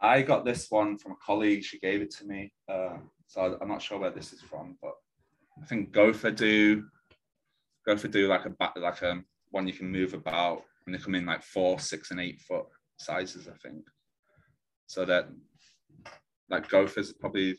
I 0.00 0.22
got 0.22 0.44
this 0.44 0.70
one 0.70 0.98
from 0.98 1.12
a 1.12 1.16
colleague. 1.24 1.64
She 1.64 1.78
gave 1.78 2.02
it 2.02 2.10
to 2.16 2.26
me. 2.26 2.52
Uh, 2.68 2.98
so 3.26 3.58
I'm 3.60 3.68
not 3.68 3.82
sure 3.82 3.98
where 3.98 4.10
this 4.10 4.32
is 4.32 4.40
from, 4.40 4.76
but 4.82 4.92
I 5.60 5.66
think 5.66 5.92
Gopher 5.92 6.30
do 6.30 6.84
Gopher 7.86 8.08
do 8.08 8.28
like 8.28 8.44
a 8.44 8.78
like 8.78 9.02
a 9.02 9.22
one 9.50 9.66
you 9.66 9.72
can 9.72 9.90
move 9.90 10.14
about, 10.14 10.62
and 10.86 10.94
they 10.94 10.98
come 10.98 11.14
in 11.14 11.26
like 11.26 11.42
four, 11.42 11.78
six, 11.78 12.10
and 12.10 12.20
eight 12.20 12.40
foot 12.40 12.66
sizes. 12.98 13.48
I 13.48 13.56
think. 13.66 13.84
So 14.86 15.04
that 15.04 15.28
like 16.50 16.68
Gophers 16.68 17.12
probably, 17.12 17.58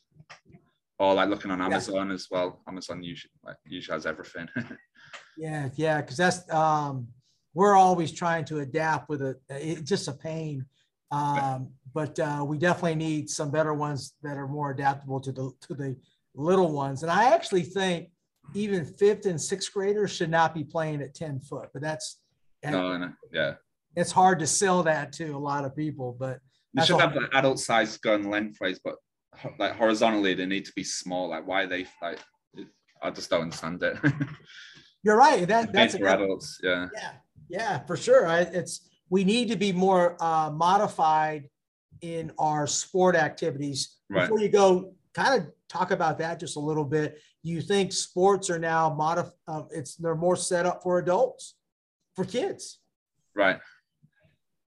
or 0.99 1.15
like 1.15 1.29
looking 1.29 1.51
on 1.51 1.61
Amazon 1.61 2.09
yeah. 2.09 2.13
as 2.13 2.27
well. 2.29 2.61
Amazon 2.67 3.03
usually 3.03 3.31
like 3.43 3.57
usually 3.65 3.95
has 3.95 4.05
everything. 4.05 4.47
yeah, 5.37 5.69
yeah, 5.75 6.01
because 6.01 6.17
that's 6.17 6.49
um, 6.53 7.07
we're 7.53 7.75
always 7.75 8.11
trying 8.11 8.45
to 8.45 8.59
adapt 8.59 9.09
with 9.09 9.21
it. 9.21 9.37
It's 9.49 9.81
just 9.81 10.07
a 10.07 10.13
pain 10.13 10.65
um, 11.11 11.69
but 11.93 12.19
uh, 12.19 12.43
we 12.45 12.57
definitely 12.57 12.95
need 12.95 13.29
some 13.29 13.49
better 13.49 13.73
ones 13.73 14.13
that 14.23 14.37
are 14.37 14.47
more 14.47 14.71
adaptable 14.71 15.19
to 15.21 15.31
the 15.31 15.51
to 15.61 15.73
the 15.73 15.95
little 16.35 16.71
ones. 16.71 17.03
And 17.03 17.11
I 17.11 17.33
actually 17.33 17.63
think 17.63 18.09
even 18.53 18.85
fifth 18.85 19.25
and 19.25 19.39
sixth 19.39 19.73
graders 19.73 20.11
should 20.11 20.29
not 20.29 20.53
be 20.53 20.63
playing 20.63 21.01
at 21.01 21.13
10 21.13 21.39
foot, 21.41 21.69
but 21.73 21.81
that's 21.81 22.19
no, 22.63 22.97
no, 22.97 23.13
yeah. 23.31 23.53
It's 23.95 24.11
hard 24.11 24.39
to 24.39 24.47
sell 24.47 24.83
that 24.83 25.13
to 25.13 25.31
a 25.31 25.37
lot 25.37 25.63
of 25.63 25.75
people, 25.75 26.15
but 26.19 26.39
you 26.73 26.83
should 26.83 26.99
have 26.99 27.13
the 27.13 27.29
adult 27.33 27.59
size 27.59 27.97
gun 27.97 28.29
lengthways, 28.29 28.79
but 28.83 28.95
like 29.57 29.75
horizontally 29.75 30.33
they 30.33 30.45
need 30.45 30.65
to 30.65 30.73
be 30.75 30.83
small. 30.83 31.29
Like 31.29 31.47
why 31.47 31.65
they 31.65 31.85
like 32.01 32.19
I 33.01 33.11
just 33.11 33.29
don't 33.29 33.43
understand 33.43 33.81
it. 33.83 33.97
You're 35.03 35.17
right. 35.17 35.47
That 35.47 35.71
that's 35.71 35.95
for 35.95 36.07
adults. 36.07 36.59
Yeah. 36.61 36.87
Yeah. 36.93 37.11
Yeah, 37.49 37.79
for 37.85 37.95
sure. 37.95 38.27
I, 38.27 38.41
it's 38.41 38.89
we 39.09 39.23
need 39.23 39.49
to 39.49 39.55
be 39.55 39.71
more 39.71 40.17
uh, 40.21 40.51
modified 40.51 41.49
in 42.01 42.31
our 42.37 42.67
sport 42.67 43.15
activities. 43.15 43.97
Right. 44.09 44.21
Before 44.21 44.39
you 44.39 44.49
go, 44.49 44.93
kind 45.13 45.41
of 45.41 45.49
talk 45.69 45.91
about 45.91 46.19
that 46.19 46.39
just 46.39 46.57
a 46.57 46.59
little 46.59 46.85
bit. 46.85 47.19
You 47.43 47.61
think 47.61 47.93
sports 47.93 48.49
are 48.49 48.59
now 48.59 48.93
modified? 48.93 49.33
uh, 49.47 49.63
it's 49.71 49.95
they're 49.95 50.15
more 50.15 50.35
set 50.35 50.65
up 50.65 50.83
for 50.83 50.99
adults, 50.99 51.55
for 52.15 52.25
kids. 52.25 52.79
Right. 53.35 53.59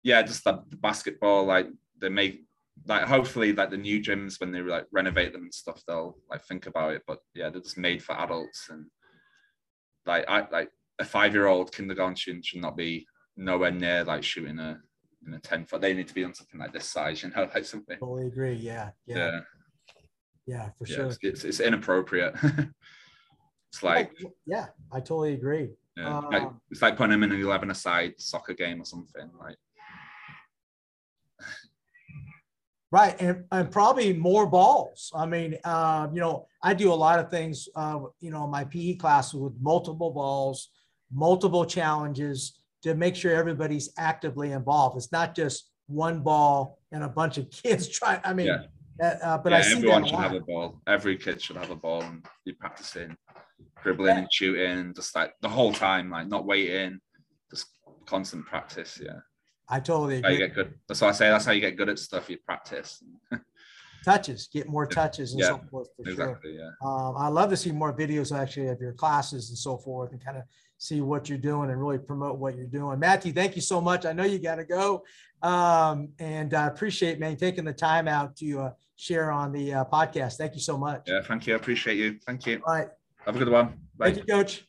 Yeah, 0.04 0.22
just 0.22 0.44
the, 0.44 0.64
the 0.70 0.78
basketball, 0.78 1.46
like 1.46 1.68
they 2.00 2.10
make 2.10 2.46
like 2.88 3.04
hopefully 3.04 3.52
like 3.54 3.70
the 3.70 3.78
new 3.78 4.02
gyms 4.02 4.40
when 4.40 4.52
they 4.52 4.62
like 4.62 4.86
renovate 4.92 5.34
them 5.34 5.44
and 5.44 5.54
stuff, 5.54 5.84
they'll 5.88 6.18
like 6.30 6.44
think 6.46 6.66
about 6.66 6.94
it. 6.94 7.04
But 7.06 7.20
yeah, 7.36 7.50
they're 7.50 7.62
just 7.62 7.78
made 7.78 8.02
for 8.02 8.18
adults 8.18 8.68
and 8.70 8.86
like 10.06 10.26
I 10.28 10.48
like 10.50 10.70
a 11.00 11.06
five 11.06 11.34
year 11.34 11.48
old 11.48 11.72
kindergarten 11.72 12.16
student 12.16 12.46
should 12.46 12.62
not 12.62 12.78
be 12.78 13.06
nowhere 13.40 13.72
near 13.72 14.04
like 14.04 14.24
shooting 14.24 14.60
a 14.60 14.80
in 15.26 15.34
a 15.34 15.40
10 15.40 15.66
foot. 15.66 15.82
They 15.82 15.94
need 15.94 16.08
to 16.08 16.14
be 16.14 16.24
on 16.24 16.34
something 16.34 16.60
like 16.60 16.74
this 16.74 16.86
size, 16.86 17.24
you 17.24 17.30
know, 17.30 17.50
like 17.54 17.66
something. 17.66 17.98
Totally 17.98 18.28
agree. 18.28 18.54
Yeah. 18.54 18.92
Yeah. 19.06 19.18
Yeah, 19.18 19.40
yeah 20.46 20.70
for 20.78 20.86
yeah, 20.88 20.96
sure. 20.96 21.06
It's, 21.08 21.18
it's, 21.22 21.44
it's 21.44 21.60
inappropriate. 21.60 22.36
it's 22.44 23.84
like, 23.84 24.12
yeah, 24.46 24.68
I 24.92 25.00
totally 25.00 25.34
agree. 25.34 25.70
Yeah, 25.98 26.18
um, 26.18 26.30
like, 26.32 26.50
it's 26.72 26.82
like 26.82 26.96
putting 26.96 27.14
him 27.14 27.24
in 27.24 27.32
an 27.32 27.42
11 27.42 27.72
aside 27.72 28.14
soccer 28.18 28.54
game 28.54 28.82
or 28.82 28.86
something. 28.86 29.30
Like, 29.40 29.58
Right, 32.92 33.16
and, 33.22 33.44
and 33.52 33.70
probably 33.70 34.14
more 34.14 34.48
balls. 34.48 35.12
I 35.14 35.28
mean, 35.28 35.58
uh, 35.64 36.08
you 36.12 36.20
know, 36.20 36.48
I 36.64 36.74
do 36.74 36.92
a 36.92 36.96
lot 36.96 37.20
of 37.20 37.30
things, 37.30 37.70
uh, 37.76 38.00
you 38.20 38.32
know, 38.32 38.48
my 38.48 38.64
PE 38.64 38.96
classes 38.96 39.36
with 39.36 39.54
multiple 39.62 40.10
balls, 40.10 40.70
multiple 41.12 41.66
challenges, 41.66 42.59
to 42.84 42.96
make 42.96 43.16
sure 43.16 43.34
everybody's 43.34 43.92
actively 43.98 44.52
involved. 44.52 44.98
It's 44.98 45.12
not 45.12 45.36
just 45.36 45.70
one 45.88 46.22
ball 46.22 46.80
and 46.92 47.04
a 47.04 47.10
bunch 47.10 47.38
of 47.38 47.50
kids 47.64 47.88
trying. 47.88 48.22
I 48.24 48.34
mean, 48.34 48.48
yeah. 48.48 48.64
Uh, 49.02 49.26
uh 49.26 49.38
but 49.38 49.52
yeah, 49.52 49.58
I 49.60 49.62
see 49.62 49.78
everyone 49.78 50.06
should 50.06 50.20
have 50.20 50.34
a 50.34 50.42
ball. 50.42 50.82
Every 50.88 51.18
kid 51.18 51.42
should 51.42 51.58
have 51.58 51.72
a 51.72 51.76
ball 51.76 52.02
and 52.02 52.26
be 52.46 52.54
practicing 52.54 53.16
dribbling 53.84 54.16
yeah. 54.16 54.22
and 54.22 54.34
shooting, 54.34 54.94
just 54.94 55.16
like 55.16 55.34
the 55.42 55.50
whole 55.50 55.74
time, 55.74 56.10
like 56.10 56.28
not 56.28 56.46
waiting, 56.46 57.00
just 57.50 57.68
constant 58.06 58.46
practice. 58.46 59.00
Yeah. 59.02 59.20
I 59.70 59.80
totally 59.80 60.18
agree. 60.18 60.34
you 60.34 60.38
get 60.40 60.56
good. 60.56 60.74
That's 60.88 61.02
why 61.02 61.10
I 61.10 61.12
say 61.12 61.30
that's 61.30 61.46
how 61.46 61.52
you 61.52 61.62
get 61.62 61.78
good 61.78 61.90
at 61.90 62.00
stuff. 62.00 62.30
You 62.30 62.38
practice. 62.46 63.04
touches, 64.04 64.48
get 64.52 64.68
more 64.68 64.86
touches 64.86 65.34
and 65.34 65.42
yeah, 65.42 65.48
so 65.48 65.62
forth. 65.70 65.90
For 65.96 66.10
exactly. 66.10 66.56
Sure. 66.56 66.62
Yeah. 66.62 66.70
Um, 66.84 67.16
I 67.18 67.28
love 67.28 67.50
to 67.52 67.58
see 67.58 67.72
more 67.72 67.96
videos 67.96 68.36
actually 68.36 68.68
of 68.68 68.80
your 68.82 68.94
classes 68.94 69.50
and 69.50 69.58
so 69.58 69.78
forth, 69.78 70.12
and 70.12 70.24
kind 70.24 70.38
of 70.38 70.44
see 70.80 71.02
what 71.02 71.30
you're 71.30 71.38
doing 71.38 71.70
and 71.70 71.80
really 71.80 72.00
promote 72.00 72.40
what 72.40 72.56
you're 72.56 72.66
doing. 72.66 72.98
Matthew, 73.00 73.34
thank 73.34 73.56
you 73.56 73.62
so 73.62 73.80
much. 73.80 74.06
I 74.06 74.14
know 74.14 74.24
you 74.24 74.40
got 74.40 74.56
to 74.56 74.64
go, 74.64 75.04
um, 75.44 76.10
and 76.18 76.54
I 76.54 76.68
appreciate 76.68 77.20
man 77.20 77.36
taking 77.36 77.66
the 77.66 77.74
time 77.74 78.08
out 78.08 78.36
to 78.38 78.62
uh, 78.62 78.72
share 78.96 79.30
on 79.30 79.52
the 79.52 79.74
uh, 79.74 79.86
podcast. 79.86 80.38
Thank 80.38 80.56
you 80.56 80.62
so 80.62 80.78
much. 80.78 81.04
Yeah, 81.06 81.22
thank 81.22 81.46
you. 81.46 81.54
I 81.54 81.58
appreciate 81.58 81.98
you. 81.98 82.18
Thank 82.26 82.48
you. 82.48 82.62
All 82.66 82.74
right. 82.74 82.88
Have 83.26 83.36
a 83.36 83.40
good 83.40 83.50
one. 83.50 83.78
Bye. 83.98 84.12
Thank 84.12 84.18
you, 84.18 84.24
Coach. 84.24 84.66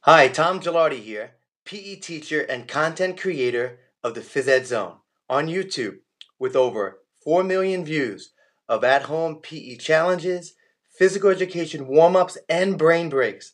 Hi, 0.00 0.28
Tom 0.28 0.60
Gelardi 0.60 1.00
here, 1.00 1.32
PE 1.64 1.96
teacher 1.96 2.40
and 2.40 2.66
content 2.66 3.20
creator 3.20 3.78
of 4.02 4.14
the 4.14 4.20
Phys 4.20 4.48
Ed 4.48 4.66
Zone 4.66 4.96
on 5.30 5.46
YouTube 5.46 5.98
with 6.38 6.56
over 6.56 6.98
4 7.22 7.44
million 7.44 7.84
views 7.84 8.32
of 8.68 8.82
at 8.82 9.02
home 9.02 9.36
PE 9.36 9.76
challenges, 9.76 10.54
physical 10.96 11.30
education 11.30 11.86
warm 11.86 12.16
ups, 12.16 12.38
and 12.48 12.78
brain 12.78 13.08
breaks 13.08 13.52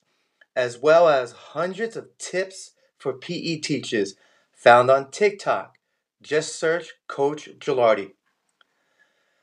as 0.57 0.79
well 0.79 1.09
as 1.09 1.33
hundreds 1.33 1.97
of 1.97 2.17
tips 2.19 2.73
for 2.99 3.13
PE 3.13 3.57
teachers 3.59 4.15
found 4.53 4.91
on 4.91 5.11
TikTok. 5.11 5.75
Just 6.23 6.57
search 6.59 6.93
Coach 7.07 7.49
Gilardi. 7.59 8.13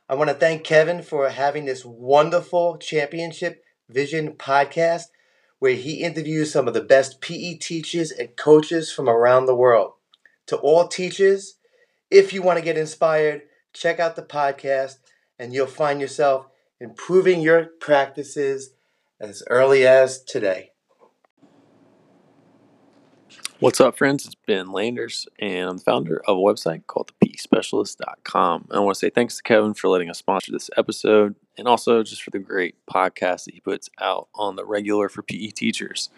I 0.10 0.16
want 0.16 0.30
to 0.30 0.36
thank 0.36 0.64
Kevin 0.64 1.04
for 1.04 1.30
having 1.30 1.66
this 1.66 1.86
wonderful 1.86 2.78
championship 2.78 3.64
Vision 3.88 4.34
podcast, 4.34 5.06
where 5.60 5.76
he 5.76 6.02
interviews 6.02 6.52
some 6.52 6.68
of 6.68 6.74
the 6.74 6.82
best 6.82 7.22
PE 7.22 7.56
teachers 7.56 8.12
and 8.12 8.36
coaches 8.36 8.92
from 8.92 9.08
around 9.08 9.46
the 9.46 9.56
world. 9.56 9.94
To 10.48 10.58
all 10.58 10.88
teachers, 10.88 11.56
if 12.10 12.34
you 12.34 12.42
want 12.42 12.58
to 12.58 12.66
get 12.66 12.78
inspired, 12.78 13.44
check 13.74 14.00
out 14.00 14.16
the 14.16 14.24
podcast 14.24 14.96
and 15.38 15.54
you'll 15.54 15.68
find 15.68 16.02
yourself 16.02 16.48
improving 16.80 17.42
your 17.42 17.66
practices 17.80 18.72
as 19.20 19.44
early 19.50 19.86
as 19.86 20.24
today. 20.24 20.71
What's 23.62 23.80
up, 23.80 23.96
friends? 23.96 24.26
It's 24.26 24.34
Ben 24.34 24.72
Landers, 24.72 25.28
and 25.38 25.70
I'm 25.70 25.78
the 25.78 25.84
founder 25.84 26.20
of 26.28 26.36
a 26.36 26.42
website 26.42 26.88
called 26.88 27.12
thepespecialist.com. 27.24 28.70
I 28.72 28.80
want 28.80 28.96
to 28.96 29.00
say 29.00 29.12
thanks 29.12 29.38
to 29.38 29.44
Kevin 29.44 29.76
for 29.76 29.88
letting 29.88 30.10
us 30.10 30.18
sponsor 30.18 30.52
this 30.52 30.72
episode, 30.78 31.36
and 31.60 31.68
also 31.68 32.02
just 32.02 32.24
for 32.24 32.32
the 32.32 32.40
great 32.40 32.74
podcast 32.92 33.46
that 33.46 33.54
he 33.54 33.60
puts 33.60 33.88
out 34.02 34.30
on 34.34 34.56
the 34.56 34.66
regular 34.66 35.10
for 35.10 35.22
PE 35.22 35.50
teachers. 35.50 36.10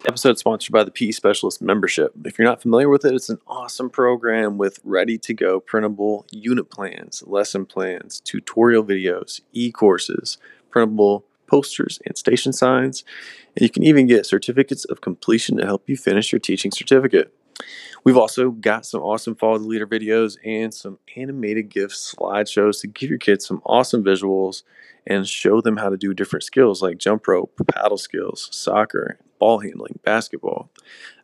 The 0.00 0.08
episode 0.08 0.32
is 0.32 0.40
sponsored 0.40 0.72
by 0.72 0.82
the 0.82 0.90
PE 0.90 1.12
Specialist 1.12 1.62
membership. 1.62 2.10
If 2.24 2.40
you're 2.40 2.48
not 2.48 2.60
familiar 2.60 2.88
with 2.88 3.04
it, 3.04 3.14
it's 3.14 3.30
an 3.30 3.38
awesome 3.46 3.88
program 3.88 4.58
with 4.58 4.80
ready 4.82 5.16
to 5.16 5.32
go 5.32 5.60
printable 5.60 6.26
unit 6.32 6.70
plans, 6.70 7.22
lesson 7.24 7.66
plans, 7.66 8.18
tutorial 8.18 8.82
videos, 8.82 9.42
e 9.52 9.70
courses, 9.70 10.38
printable 10.70 11.24
posters, 11.50 11.98
and 12.06 12.16
station 12.16 12.52
signs. 12.52 13.04
And 13.56 13.62
you 13.62 13.70
can 13.70 13.82
even 13.82 14.06
get 14.06 14.26
certificates 14.26 14.84
of 14.84 15.00
completion 15.00 15.56
to 15.56 15.66
help 15.66 15.88
you 15.88 15.96
finish 15.96 16.32
your 16.32 16.38
teaching 16.38 16.70
certificate. 16.70 17.34
We've 18.04 18.16
also 18.16 18.50
got 18.50 18.86
some 18.86 19.02
awesome 19.02 19.34
Follow 19.34 19.58
the 19.58 19.66
Leader 19.66 19.86
videos 19.86 20.38
and 20.44 20.72
some 20.72 20.98
animated 21.16 21.68
GIF 21.68 21.90
slideshows 21.90 22.80
to 22.80 22.86
give 22.86 23.10
your 23.10 23.18
kids 23.18 23.46
some 23.46 23.60
awesome 23.66 24.02
visuals 24.02 24.62
and 25.06 25.26
show 25.26 25.60
them 25.60 25.76
how 25.76 25.90
to 25.90 25.96
do 25.96 26.14
different 26.14 26.44
skills 26.44 26.80
like 26.80 26.98
jump 26.98 27.26
rope, 27.26 27.60
paddle 27.74 27.98
skills, 27.98 28.48
soccer, 28.52 29.18
ball 29.38 29.58
handling, 29.58 29.98
basketball. 30.04 30.70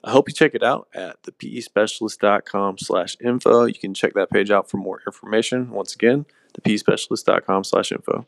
I 0.05 0.11
hope 0.11 0.29
you 0.29 0.35
check 0.35 0.55
it 0.55 0.63
out 0.63 0.89
at 0.95 1.23
thepespecialist.com 1.23 2.79
slash 2.79 3.17
info. 3.25 3.65
You 3.65 3.75
can 3.75 3.95
check 3.95 4.15
that 4.15 4.31
page 4.31 4.51
out 4.51 4.69
for 4.69 4.77
more 4.77 5.03
information. 5.07 5.71
Once 5.71 5.95
again, 5.95 6.27
thepespecialist.com 6.59 7.65
slash 7.65 7.93
info. 7.93 8.27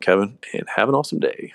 Kevin, 0.00 0.38
and 0.52 0.64
have 0.76 0.88
an 0.88 0.94
awesome 0.94 1.20
day. 1.20 1.52